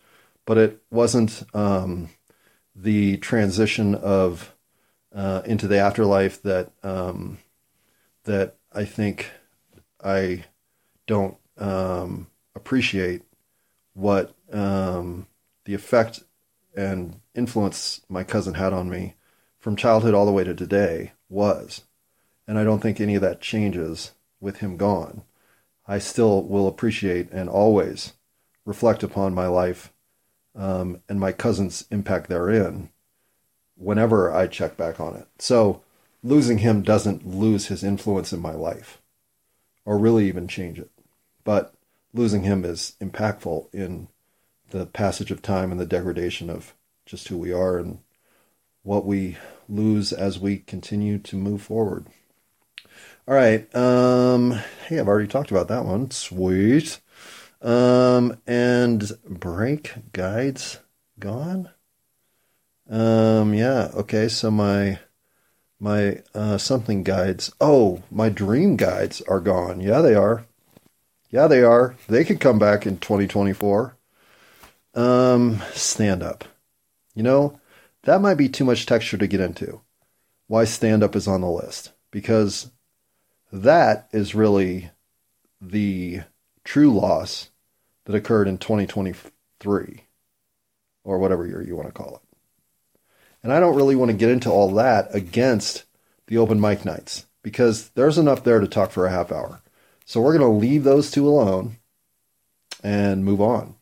[0.45, 2.09] but it wasn't um,
[2.75, 4.55] the transition of
[5.13, 7.37] uh, into the afterlife that um,
[8.23, 9.31] that I think
[10.03, 10.45] I
[11.05, 13.21] don't um, appreciate
[13.93, 15.27] what um,
[15.65, 16.21] the effect
[16.75, 19.15] and influence my cousin had on me
[19.59, 21.83] from childhood all the way to today was.
[22.47, 25.23] And I don't think any of that changes with him gone.
[25.87, 28.13] I still will appreciate and always
[28.65, 29.93] reflect upon my life
[30.55, 32.89] um, and my cousin's impact therein
[33.75, 35.27] whenever I check back on it.
[35.39, 35.83] So
[36.23, 39.01] losing him doesn't lose his influence in my life
[39.85, 40.91] or really even change it
[41.47, 41.73] but
[42.13, 44.09] losing him is impactful in
[44.71, 46.73] the passage of time and the degradation of
[47.05, 47.99] just who we are and
[48.83, 49.37] what we
[49.69, 52.07] lose as we continue to move forward.
[53.27, 53.73] All right.
[53.75, 54.51] Um,
[54.87, 56.11] hey, I've already talked about that one.
[56.11, 56.99] Sweet.
[57.61, 60.79] Um, and break guides
[61.19, 61.69] gone.
[62.89, 63.89] Um, yeah.
[63.93, 64.27] Okay.
[64.27, 64.99] So my
[65.79, 67.51] my uh, something guides.
[67.61, 69.81] Oh, my dream guides are gone.
[69.81, 70.45] Yeah, they are.
[71.31, 71.95] Yeah, they are.
[72.07, 73.97] They could come back in 2024.
[74.95, 76.45] Um, stand up.
[77.15, 77.59] You know,
[78.03, 79.81] that might be too much texture to get into.
[80.47, 81.93] Why stand up is on the list.
[82.11, 82.71] Because
[83.51, 84.91] that is really
[85.61, 86.21] the
[86.63, 87.49] true loss
[88.05, 90.03] that occurred in 2023
[91.03, 92.21] or whatever year you want to call it.
[93.43, 95.85] And I don't really want to get into all that against
[96.27, 99.61] the open mic nights because there's enough there to talk for a half hour.
[100.05, 101.77] So we're going to leave those two alone
[102.83, 103.75] and move on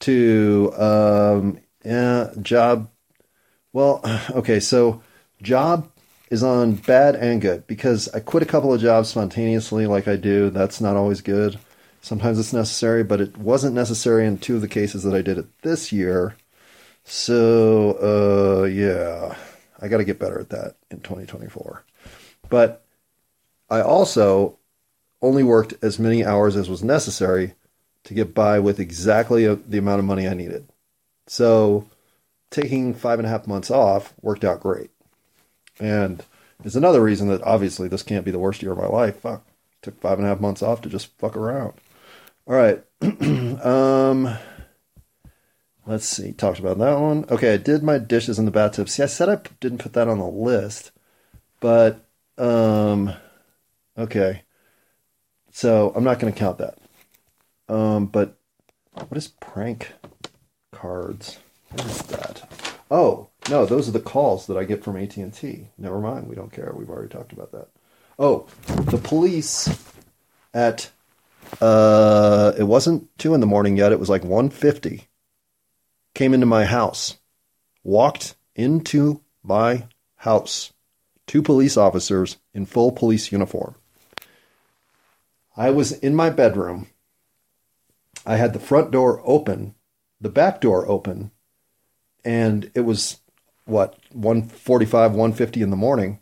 [0.00, 2.90] to um, yeah, job
[3.72, 4.00] Well,
[4.30, 5.02] okay, so
[5.40, 5.91] job
[6.32, 10.16] is on bad and good because I quit a couple of jobs spontaneously, like I
[10.16, 10.48] do.
[10.48, 11.58] That's not always good.
[12.00, 15.36] Sometimes it's necessary, but it wasn't necessary in two of the cases that I did
[15.36, 16.34] it this year.
[17.04, 19.36] So, uh, yeah,
[19.78, 21.84] I got to get better at that in 2024.
[22.48, 22.82] But
[23.68, 24.58] I also
[25.20, 27.52] only worked as many hours as was necessary
[28.04, 30.66] to get by with exactly the amount of money I needed.
[31.26, 31.90] So,
[32.50, 34.90] taking five and a half months off worked out great.
[35.82, 36.24] And
[36.60, 39.16] there's another reason that obviously this can't be the worst year of my life.
[39.16, 39.44] Fuck.
[39.82, 41.72] Took five and a half months off to just fuck around.
[42.46, 42.84] All right.
[43.02, 44.32] um,
[45.84, 46.30] let's see.
[46.30, 47.24] Talked about that one.
[47.28, 48.88] Okay, I did my dishes in the bathtub.
[48.88, 50.92] See, I said I didn't put that on the list,
[51.58, 52.06] but
[52.38, 53.12] um,
[53.98, 54.42] okay.
[55.50, 56.78] So I'm not going to count that.
[57.68, 58.38] Um, but
[58.94, 59.94] what is prank
[60.70, 61.40] cards?
[61.70, 62.72] What is that?
[62.88, 65.68] Oh no, those are the calls that I get from AT and T.
[65.78, 66.72] Never mind, we don't care.
[66.74, 67.68] We've already talked about that.
[68.18, 69.68] Oh, the police
[70.54, 70.90] at
[71.60, 73.92] uh, it wasn't two in the morning yet.
[73.92, 75.08] It was like one fifty.
[76.14, 77.18] Came into my house,
[77.82, 79.86] walked into my
[80.16, 80.72] house.
[81.26, 83.74] Two police officers in full police uniform.
[85.56, 86.86] I was in my bedroom.
[88.24, 89.74] I had the front door open,
[90.20, 91.30] the back door open,
[92.24, 93.18] and it was
[93.72, 96.20] what 145 150 in the morning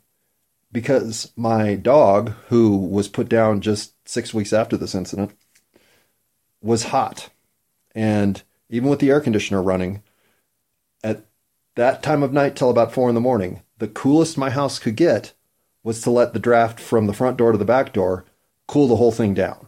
[0.72, 5.32] because my dog who was put down just 6 weeks after this incident
[6.62, 7.28] was hot.
[7.94, 10.02] And even with the air conditioner running
[11.02, 11.24] at
[11.74, 14.96] that time of night till about 4 in the morning the coolest my house could
[14.96, 15.32] get
[15.82, 18.24] was to let the draft from the front door to the back door
[18.68, 19.66] cool the whole thing down.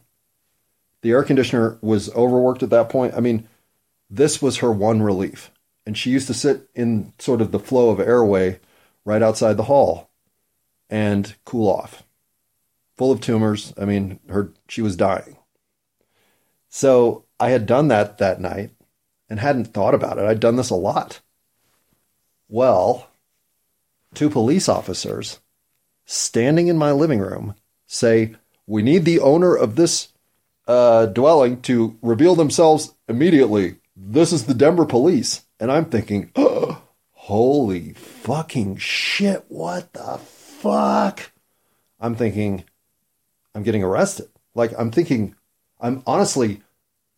[1.00, 3.14] The air conditioner was overworked at that point.
[3.16, 3.48] I mean
[4.08, 5.50] this was her one relief
[5.86, 8.60] and she used to sit in sort of the flow of airway
[9.04, 10.10] right outside the hall
[10.88, 12.04] and cool off.
[12.96, 13.72] Full of tumors.
[13.76, 15.36] I mean, her she was dying.
[16.68, 18.70] So I had done that that night
[19.28, 20.24] and hadn't thought about it.
[20.24, 21.20] I'd done this a lot.
[22.48, 23.08] Well,
[24.14, 25.40] two police officers
[26.04, 27.54] standing in my living room
[27.86, 28.34] say,
[28.66, 30.08] We need the owner of this
[30.66, 33.76] uh, dwelling to reveal themselves immediately.
[33.94, 35.44] This is the Denver police.
[35.60, 36.82] And I'm thinking, oh,
[37.12, 41.30] holy fucking shit, what the fuck?
[42.00, 42.64] I'm thinking,
[43.54, 44.28] I'm getting arrested.
[44.54, 45.34] Like, I'm thinking,
[45.80, 46.62] I'm honestly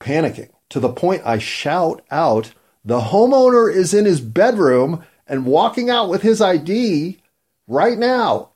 [0.00, 2.52] panicking to the point I shout out,
[2.84, 7.18] the homeowner is in his bedroom and walking out with his ID
[7.66, 8.50] right now.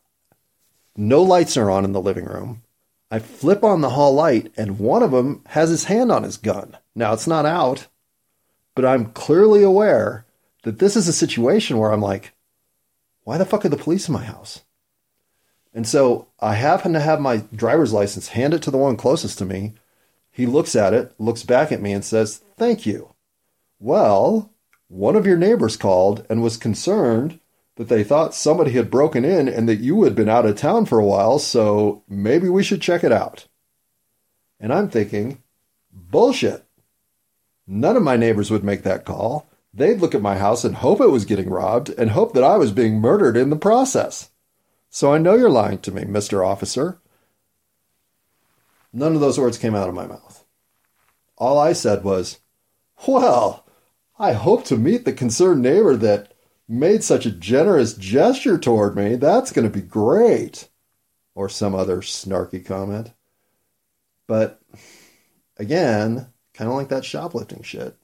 [0.96, 2.62] No lights are on in the living room.
[3.10, 6.36] I flip on the hall light, and one of them has his hand on his
[6.36, 6.76] gun.
[6.94, 7.86] Now it's not out,
[8.78, 10.24] but I'm clearly aware
[10.62, 12.32] that this is a situation where I'm like,
[13.24, 14.62] why the fuck are the police in my house?
[15.74, 19.36] And so I happen to have my driver's license, hand it to the one closest
[19.38, 19.72] to me.
[20.30, 23.14] He looks at it, looks back at me, and says, Thank you.
[23.80, 24.52] Well,
[24.86, 27.40] one of your neighbors called and was concerned
[27.74, 30.86] that they thought somebody had broken in and that you had been out of town
[30.86, 33.48] for a while, so maybe we should check it out.
[34.60, 35.42] And I'm thinking,
[35.90, 36.64] bullshit.
[37.70, 39.46] None of my neighbors would make that call.
[39.74, 42.56] They'd look at my house and hope it was getting robbed and hope that I
[42.56, 44.30] was being murdered in the process.
[44.88, 46.44] So I know you're lying to me, Mr.
[46.44, 46.98] Officer.
[48.90, 50.44] None of those words came out of my mouth.
[51.36, 52.38] All I said was,
[53.06, 53.66] Well,
[54.18, 56.32] I hope to meet the concerned neighbor that
[56.66, 59.14] made such a generous gesture toward me.
[59.14, 60.68] That's going to be great.
[61.34, 63.12] Or some other snarky comment.
[64.26, 64.60] But
[65.58, 67.96] again, kind of like that shoplifting shit.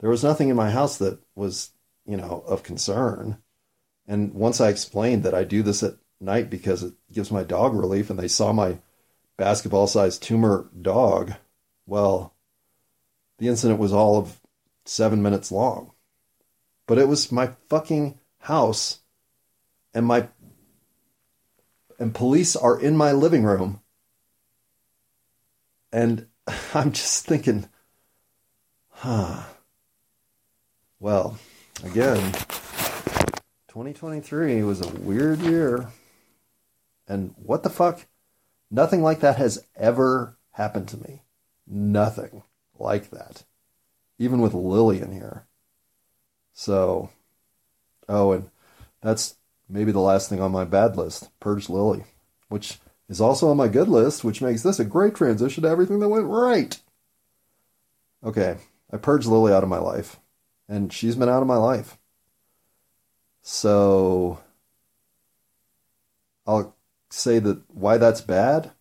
[0.00, 1.72] There was nothing in my house that was,
[2.06, 3.36] you know, of concern.
[4.06, 7.74] And once I explained that I do this at night because it gives my dog
[7.74, 8.78] relief and they saw my
[9.36, 11.34] basketball sized tumor dog,
[11.84, 12.34] well,
[13.36, 14.40] the incident was all of
[14.86, 15.92] seven minutes long.
[16.86, 19.00] But it was my fucking house
[19.92, 20.28] and my
[21.98, 23.82] and police are in my living room
[25.92, 26.27] and
[26.74, 27.68] I'm just thinking,
[28.90, 29.42] huh.
[31.00, 31.38] Well,
[31.84, 32.32] again,
[33.68, 35.88] 2023 was a weird year.
[37.06, 38.06] And what the fuck?
[38.70, 41.22] Nothing like that has ever happened to me.
[41.66, 42.42] Nothing
[42.78, 43.44] like that.
[44.18, 45.46] Even with Lillian here.
[46.52, 47.10] So,
[48.08, 48.50] oh, and
[49.00, 49.36] that's
[49.68, 52.04] maybe the last thing on my bad list Purge Lily,
[52.48, 55.98] which is also on my good list, which makes this a great transition to everything
[56.00, 56.78] that went right.
[58.22, 58.58] Okay,
[58.92, 60.18] I purged Lily out of my life,
[60.68, 61.98] and she's been out of my life.
[63.42, 64.40] So
[66.46, 66.76] I'll
[67.10, 68.72] say that why that's bad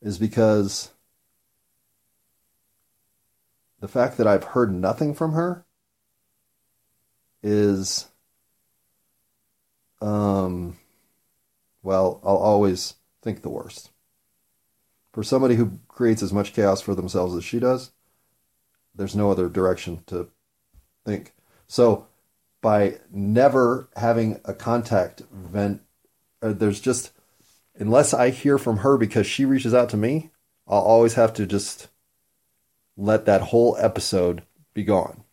[0.00, 0.90] is because
[3.80, 5.64] the fact that I've heard nothing from her
[7.42, 8.08] is
[10.00, 10.76] um
[11.82, 13.90] well, I'll always think the worst.
[15.12, 17.92] For somebody who creates as much chaos for themselves as she does,
[18.94, 20.28] there's no other direction to
[21.04, 21.32] think.
[21.66, 22.06] So,
[22.60, 25.82] by never having a contact vent,
[26.40, 27.10] uh, there's just,
[27.74, 30.30] unless I hear from her because she reaches out to me,
[30.68, 31.88] I'll always have to just
[32.96, 34.42] let that whole episode
[34.74, 35.24] be gone.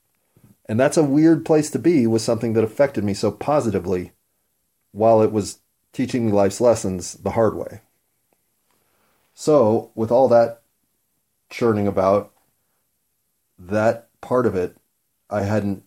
[0.68, 4.12] And that's a weird place to be with something that affected me so positively
[4.92, 5.60] while it was
[5.94, 7.82] teaching me life's lessons the hard way.
[9.34, 10.62] So, with all that
[11.50, 12.34] churning about,
[13.58, 14.78] that part of it
[15.30, 15.84] I hadn't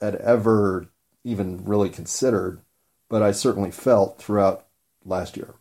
[0.00, 0.88] had ever
[1.22, 2.60] even really considered,
[3.08, 4.66] but I certainly felt throughout
[5.04, 5.54] last year.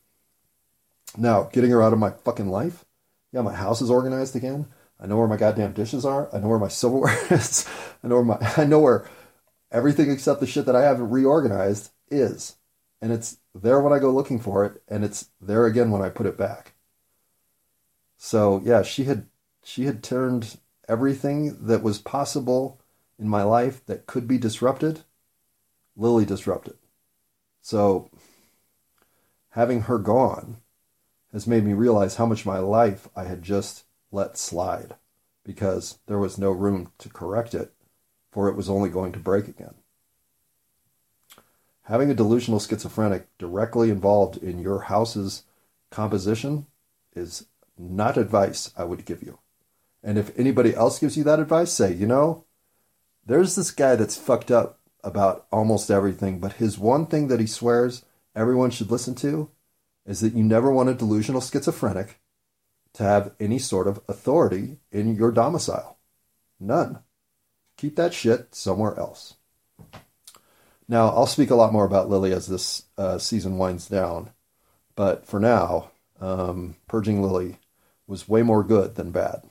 [1.18, 2.86] Now, getting her out of my fucking life,
[3.32, 4.68] yeah, my house is organized again.
[5.00, 6.34] I know where my goddamn dishes are.
[6.34, 7.68] I know where my silverware is.
[8.04, 9.06] I know where my I know where
[9.72, 12.56] everything except the shit that I haven't reorganized is.
[13.04, 16.08] And it's there when I go looking for it, and it's there again when I
[16.08, 16.72] put it back.
[18.16, 19.28] So yeah, she had
[19.62, 20.58] she had turned
[20.88, 22.80] everything that was possible
[23.20, 25.02] in my life that could be disrupted,
[25.98, 26.78] Lily disrupted.
[27.62, 28.10] So
[29.50, 30.62] having her gone
[31.34, 34.96] has made me realize how much my life I had just let slide
[35.44, 37.74] because there was no room to correct it,
[38.32, 39.74] for it was only going to break again.
[41.84, 45.44] Having a delusional schizophrenic directly involved in your house's
[45.92, 46.66] composition
[47.16, 47.48] is
[47.78, 49.40] not advice I would give you.
[50.02, 52.46] And if anybody else gives you that advice, say, you know,
[53.26, 57.48] there's this guy that's fucked up about almost everything, but his one thing that he
[57.48, 58.06] swears
[58.36, 59.50] everyone should listen to
[60.06, 62.20] is that you never want a delusional schizophrenic
[62.94, 65.98] to have any sort of authority in your domicile.
[66.60, 67.00] None.
[67.78, 69.36] Keep that shit somewhere else.
[70.88, 74.32] Now, I'll speak a lot more about Lily as this uh, season winds down,
[74.96, 77.58] but for now, um, Purging Lily
[78.08, 79.44] was way more good than bad.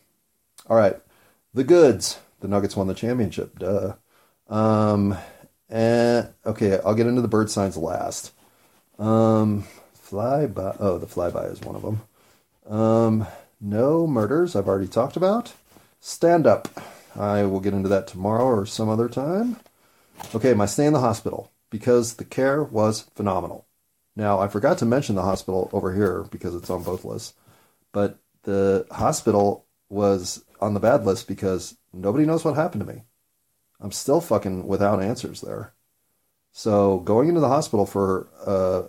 [0.68, 0.96] All right,
[1.54, 2.18] the goods.
[2.40, 3.58] The Nuggets won the championship.
[3.58, 3.94] Duh.
[4.48, 5.16] Um,
[5.68, 8.32] and okay, I'll get into the bird signs last.
[8.98, 9.64] Um,
[9.96, 10.76] flyby.
[10.78, 12.02] Oh, the flyby is one of them.
[12.66, 13.26] Um,
[13.60, 14.54] no murders.
[14.54, 15.54] I've already talked about.
[16.00, 16.68] Stand up.
[17.16, 19.56] I will get into that tomorrow or some other time.
[20.34, 23.66] Okay, my stay in the hospital because the care was phenomenal.
[24.14, 27.34] Now, I forgot to mention the hospital over here because it's on both lists,
[27.92, 33.02] but the hospital was on the bad list because nobody knows what happened to me.
[33.80, 35.74] I'm still fucking without answers there.
[36.52, 38.82] So going into the hospital for uh,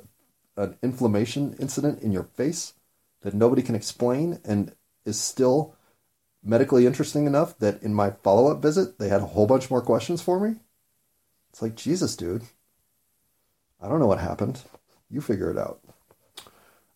[0.62, 2.74] an inflammation incident in your face
[3.22, 5.76] that nobody can explain and is still
[6.44, 9.82] medically interesting enough that in my follow up visit they had a whole bunch more
[9.82, 10.58] questions for me.
[11.54, 12.42] It's like, Jesus, dude.
[13.80, 14.64] I don't know what happened.
[15.12, 15.82] You figure it out.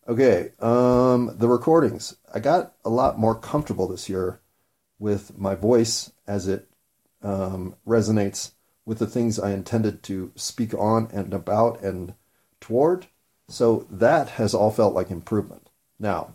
[0.08, 2.16] Okay, um, the recordings.
[2.34, 4.40] I got a lot more comfortable this year
[4.98, 6.68] with my voice as it
[7.22, 8.50] um, resonates
[8.84, 12.14] with the things I intended to speak on and about and
[12.60, 13.06] toward.
[13.46, 15.70] So that has all felt like improvement.
[16.00, 16.34] Now,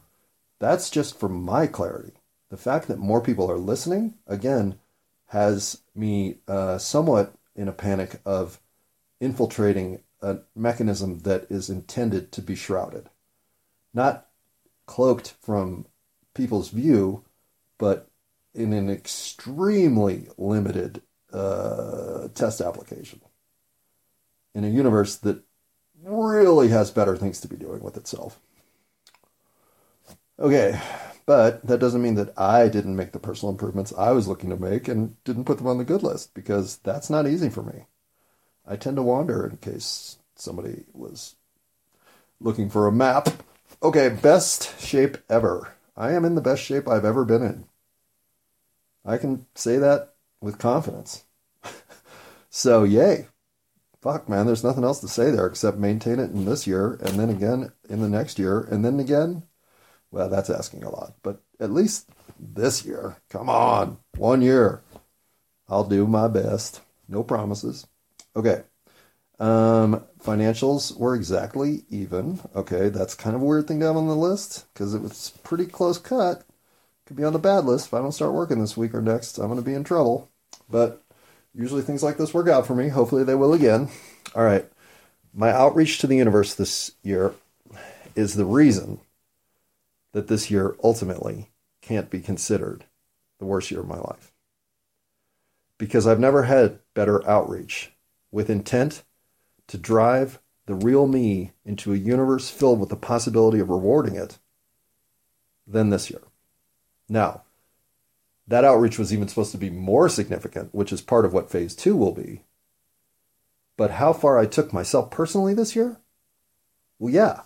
[0.60, 2.14] that's just for my clarity.
[2.50, 4.80] The fact that more people are listening, again,
[5.28, 8.60] has me uh, somewhat in a panic of
[9.20, 13.10] infiltrating a mechanism that is intended to be shrouded.
[13.94, 14.28] Not
[14.86, 15.86] cloaked from
[16.34, 17.24] people's view,
[17.78, 18.10] but
[18.54, 21.02] in an extremely limited
[21.32, 23.22] uh, test application
[24.54, 25.44] in a universe that
[26.04, 28.40] really has better things to be doing with itself.
[30.40, 30.80] Okay,
[31.26, 34.58] but that doesn't mean that I didn't make the personal improvements I was looking to
[34.58, 37.86] make and didn't put them on the good list because that's not easy for me.
[38.66, 41.36] I tend to wander in case somebody was
[42.40, 43.30] looking for a map.
[43.82, 45.74] Okay, best shape ever.
[45.96, 47.66] I am in the best shape I've ever been in.
[49.06, 51.26] I can say that with confidence.
[52.50, 53.28] so, yay.
[54.02, 57.18] Fuck, man, there's nothing else to say there except maintain it in this year and
[57.18, 59.44] then again in the next year and then again
[60.14, 62.08] well, that's asking a lot, but at least
[62.40, 64.82] this year, come on, one year.
[65.68, 66.82] I'll do my best.
[67.10, 67.88] No promises.
[68.36, 68.62] Okay.
[69.40, 72.40] Um, financials were exactly even.
[72.56, 75.32] Okay, that's kind of a weird thing to have on the list because it was
[75.44, 76.44] pretty close cut.
[77.08, 79.40] Could be on the bad list if I don't start working this week or next.
[79.40, 80.30] I'm going to be in trouble.
[80.70, 81.02] But
[81.56, 82.90] usually things like this work out for me.
[82.90, 83.90] Hopefully they will again.
[84.36, 84.66] All right.
[85.34, 87.34] My outreach to the universe this year
[88.16, 89.00] is the reason
[90.14, 92.86] that this year ultimately can't be considered
[93.40, 94.32] the worst year of my life.
[95.78, 97.92] Because I've never had better outreach
[98.32, 99.04] with intent
[99.68, 104.40] to drive the real me into a universe filled with the possibility of rewarding it
[105.68, 106.22] than this year.
[107.10, 107.44] Now,
[108.48, 111.76] that outreach was even supposed to be more significant, which is part of what phase
[111.76, 112.44] two will be.
[113.78, 115.98] But how far I took myself personally this year?
[117.00, 117.42] Well, yeah.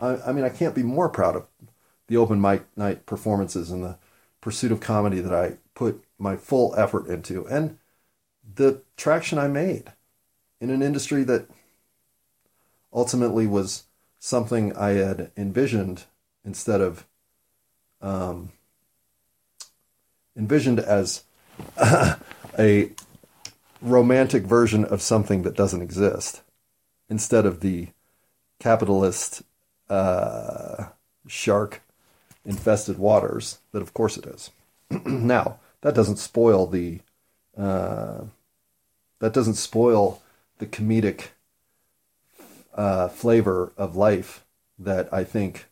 [0.00, 1.46] I, I mean, I can't be more proud of
[2.08, 3.98] the open mic night performances and the
[4.40, 7.78] pursuit of comedy that I put my full effort into and
[8.54, 9.92] the traction I made
[10.60, 11.48] in an industry that
[12.92, 13.84] ultimately was
[14.18, 16.04] something I had envisioned
[16.44, 17.06] instead of
[18.00, 18.50] um,
[20.36, 21.24] envisioned as
[22.58, 22.90] a
[23.80, 26.42] romantic version of something that doesn't exist
[27.08, 27.88] instead of the
[28.58, 29.42] capitalist
[29.88, 30.86] uh,
[31.26, 31.82] shark
[32.48, 34.50] infested waters that of course it is
[35.04, 37.00] now that doesn't spoil the
[37.56, 38.22] uh,
[39.20, 40.22] that doesn't spoil
[40.58, 41.28] the comedic
[42.74, 44.44] uh, flavor of life
[44.78, 45.66] that I think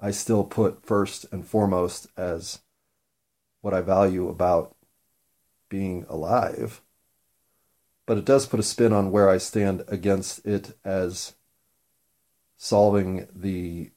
[0.00, 2.60] I still put first and foremost as
[3.60, 4.74] what I value about
[5.68, 6.82] being alive.
[8.06, 11.34] But it does put a spin on where I stand against it as
[12.56, 13.90] solving the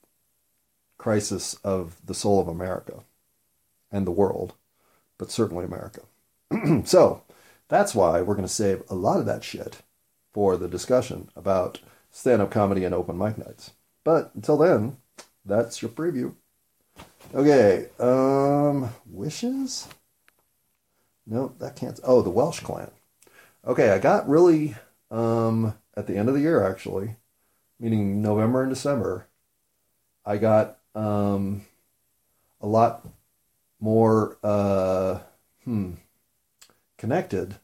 [1.07, 2.99] crisis of the soul of America
[3.89, 4.55] and the world,
[5.17, 6.01] but certainly America.
[6.84, 7.23] so
[7.69, 9.84] that's why we're going to save a lot of that shit
[10.34, 11.79] for the discussion about
[12.11, 13.71] stand up comedy and open mic nights.
[14.03, 14.97] But until then,
[15.45, 16.35] that's your preview.
[17.34, 19.88] Okay, um, wishes?
[21.25, 22.01] No, that can't.
[22.03, 22.91] Oh, the Welsh clan.
[23.65, 24.75] Okay, I got really,
[25.09, 27.15] um, at the end of the year actually,
[27.79, 29.27] meaning November and December,
[30.25, 31.61] I got, um,
[32.60, 33.07] a lot
[33.80, 35.19] more, uh,
[35.64, 35.91] hmm,
[36.98, 37.56] connected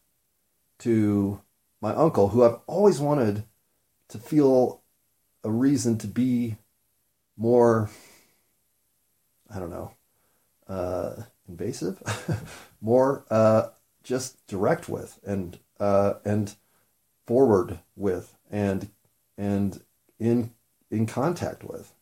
[0.80, 1.42] to
[1.82, 3.44] my uncle, who I've always wanted
[4.10, 4.82] to feel
[5.44, 6.58] a reason to be
[7.36, 7.90] more,
[9.54, 9.94] I don't know,
[10.68, 12.02] uh, invasive,
[12.82, 13.70] more uh,
[14.04, 16.56] just direct with and uh, and
[17.26, 18.90] forward with and
[19.38, 19.82] and
[20.20, 20.52] in
[20.92, 21.94] in contact with.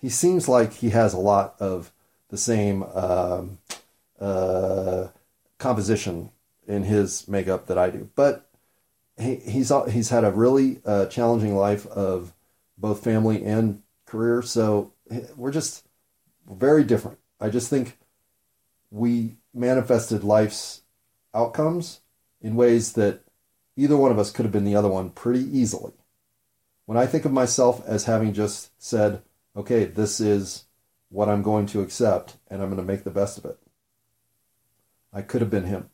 [0.00, 1.92] He seems like he has a lot of
[2.28, 3.58] the same um,
[4.20, 5.08] uh,
[5.58, 6.30] composition
[6.66, 8.48] in his makeup that I do, but
[9.18, 12.32] he, he's he's had a really uh, challenging life of
[12.76, 14.42] both family and career.
[14.42, 14.92] So
[15.36, 15.86] we're just
[16.48, 17.18] very different.
[17.40, 17.98] I just think
[18.90, 20.82] we manifested life's
[21.34, 22.00] outcomes
[22.40, 23.20] in ways that
[23.76, 25.92] either one of us could have been the other one pretty easily.
[26.86, 29.22] When I think of myself as having just said,
[29.58, 30.64] okay, this is
[31.10, 33.58] what I'm going to accept and I'm going to make the best of it,
[35.12, 35.90] I could have been him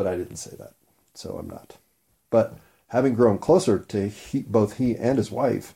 [0.00, 0.72] but I didn't say that,
[1.12, 1.76] so I'm not.
[2.30, 5.74] But having grown closer to he, both he and his wife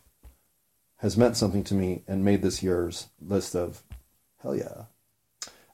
[1.01, 3.83] has meant something to me and made this year's list of
[4.43, 4.85] hell yeah.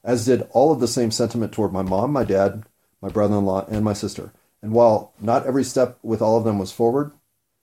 [0.03, 2.65] As did all of the same sentiment toward my mom, my dad,
[3.01, 4.33] my brother in law, and my sister.
[4.61, 7.13] And while not every step with all of them was forward,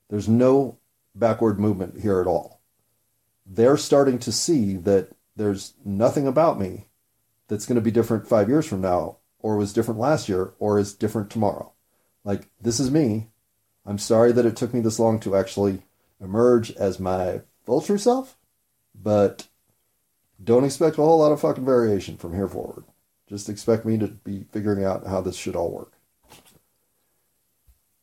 [0.09, 0.78] there's no
[1.15, 2.61] backward movement here at all.
[3.45, 6.87] They're starting to see that there's nothing about me
[7.47, 10.77] that's going to be different five years from now or was different last year or
[10.77, 11.71] is different tomorrow.
[12.23, 13.29] Like, this is me.
[13.85, 15.81] I'm sorry that it took me this long to actually
[16.21, 18.37] emerge as my full true self,
[18.93, 19.47] but
[20.43, 22.83] don't expect a whole lot of fucking variation from here forward.
[23.27, 25.93] Just expect me to be figuring out how this should all work.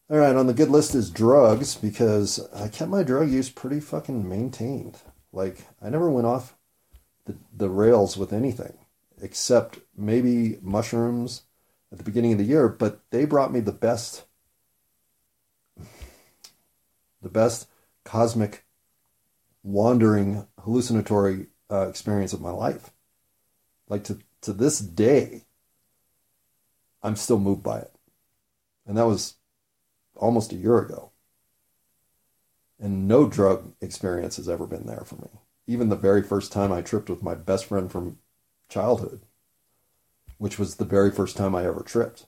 [0.09, 3.81] All right, on the good list is drugs because I kept my drug use pretty
[3.81, 4.99] fucking maintained.
[5.33, 6.55] Like, I never went off
[7.25, 8.79] the, the rails with anything
[9.21, 11.43] except maybe mushrooms
[11.91, 14.25] at the beginning of the year, but they brought me the best
[17.23, 17.69] the best
[18.05, 18.65] cosmic
[19.65, 22.91] wandering hallucinatory uh, experience of my life.
[23.89, 25.47] Like to to this day,
[27.03, 27.93] I'm still moved by it.
[28.87, 29.35] And that was
[30.17, 31.11] almost a year ago.
[32.79, 35.29] And no drug experience has ever been there for me.
[35.67, 38.19] Even the very first time I tripped with my best friend from
[38.69, 39.23] childhood,
[40.39, 42.27] which was the very first time I ever tripped.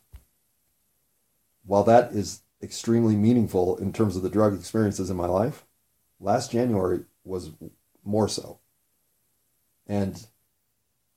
[1.64, 5.64] While that is extremely meaningful in terms of the drug experiences in my life,
[6.18, 7.50] last January was
[8.04, 8.58] more so.
[9.86, 10.26] And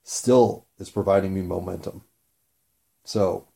[0.02, 2.02] still is providing me momentum.
[3.04, 3.48] So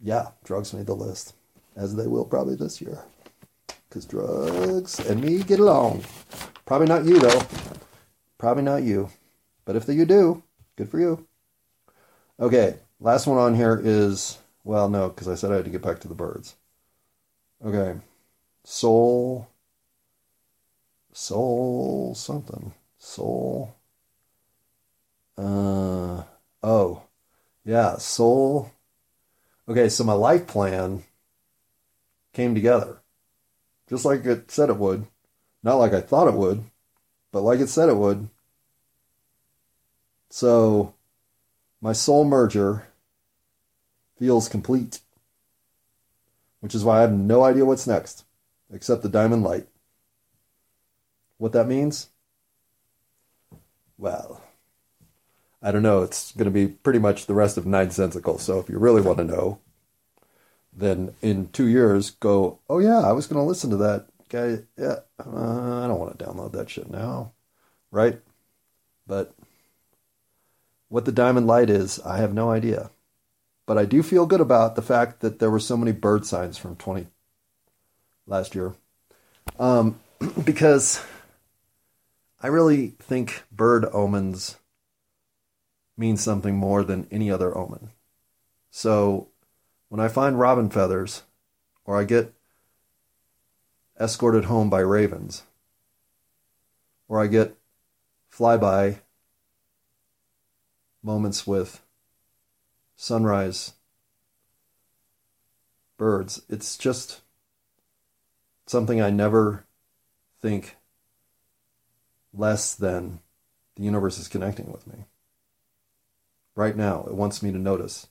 [0.00, 1.34] yeah, drugs made the list,
[1.78, 2.98] as they will probably this year.
[3.88, 6.04] Because drugs and me get along.
[6.66, 7.42] Probably not you, though.
[8.36, 9.08] Probably not you.
[9.64, 10.42] But if you do,
[10.76, 11.26] good for you.
[12.40, 15.82] Okay, last one on here is, well, no, because I said I had to get
[15.82, 16.56] back to the birds.
[17.64, 17.98] Okay,
[18.64, 19.48] soul,
[21.12, 23.74] soul something, soul.
[25.36, 26.22] Uh,
[26.62, 27.02] oh,
[27.64, 28.70] yeah, soul.
[29.68, 31.04] Okay, so my life plan
[32.32, 33.00] came together
[33.88, 35.06] just like it said it would.
[35.62, 36.64] Not like I thought it would,
[37.32, 38.28] but like it said it would.
[40.30, 40.94] So,
[41.80, 42.88] my soul merger
[44.18, 45.00] feels complete,
[46.60, 48.24] which is why I have no idea what's next,
[48.72, 49.66] except the diamond light.
[51.38, 52.08] What that means?
[53.96, 54.42] Well,
[55.62, 56.02] I don't know.
[56.02, 58.38] It's going to be pretty much the rest of NëiNsensiCaL.
[58.40, 59.60] So if you really want to know,
[60.78, 64.58] then in two years go, oh yeah, I was going to listen to that guy.
[64.76, 67.32] Yeah, uh, I don't want to download that shit now,
[67.90, 68.20] right?
[69.06, 69.34] But
[70.88, 72.90] what the diamond light is, I have no idea.
[73.66, 76.56] But I do feel good about the fact that there were so many bird signs
[76.56, 77.06] from 20
[78.26, 78.74] last year.
[79.58, 80.00] Um,
[80.44, 81.04] because
[82.40, 84.56] I really think bird omens
[85.96, 87.90] mean something more than any other omen.
[88.70, 89.28] So
[89.88, 91.22] when I find robin feathers,
[91.84, 92.34] or I get
[93.98, 95.42] escorted home by ravens,
[97.08, 97.56] or I get
[98.32, 99.00] flyby
[101.02, 101.82] moments with
[102.96, 103.72] sunrise
[105.96, 107.22] birds, it's just
[108.66, 109.64] something I never
[110.40, 110.76] think
[112.32, 113.20] less than
[113.76, 115.06] the universe is connecting with me.
[116.54, 118.08] Right now, it wants me to notice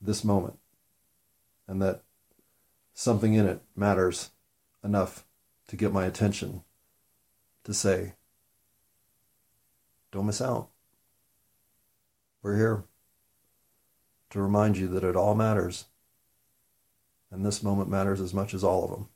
[0.00, 0.58] this moment
[1.66, 2.02] and that
[2.94, 4.30] something in it matters
[4.82, 5.24] enough
[5.68, 6.62] to get my attention
[7.64, 8.14] to say,
[10.12, 10.68] don't miss out.
[12.42, 12.84] We're here
[14.30, 15.86] to remind you that it all matters.
[17.30, 19.08] And this moment matters as much as all of them.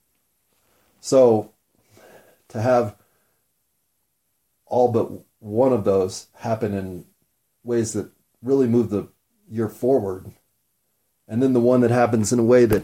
[1.01, 1.53] So,
[2.49, 2.97] to have
[4.67, 7.07] all but one of those happen in
[7.63, 8.11] ways that
[8.43, 9.09] really move the
[9.49, 10.33] year forward
[11.31, 12.83] and then the one that happens in a way that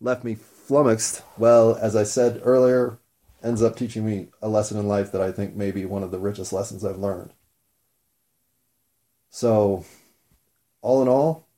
[0.00, 2.98] left me flummoxed, well, as I said earlier,
[3.42, 6.12] ends up teaching me a lesson in life that I think may be one of
[6.12, 7.32] the richest lessons I've learned.
[9.30, 9.84] So,
[10.80, 11.48] all in all,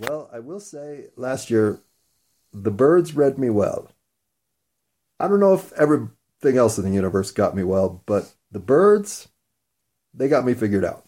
[0.00, 1.80] well, I will say last year,
[2.52, 3.90] the birds read me well.
[5.18, 9.28] I don't know if everything else in the universe got me well, but the birds,
[10.14, 11.06] they got me figured out.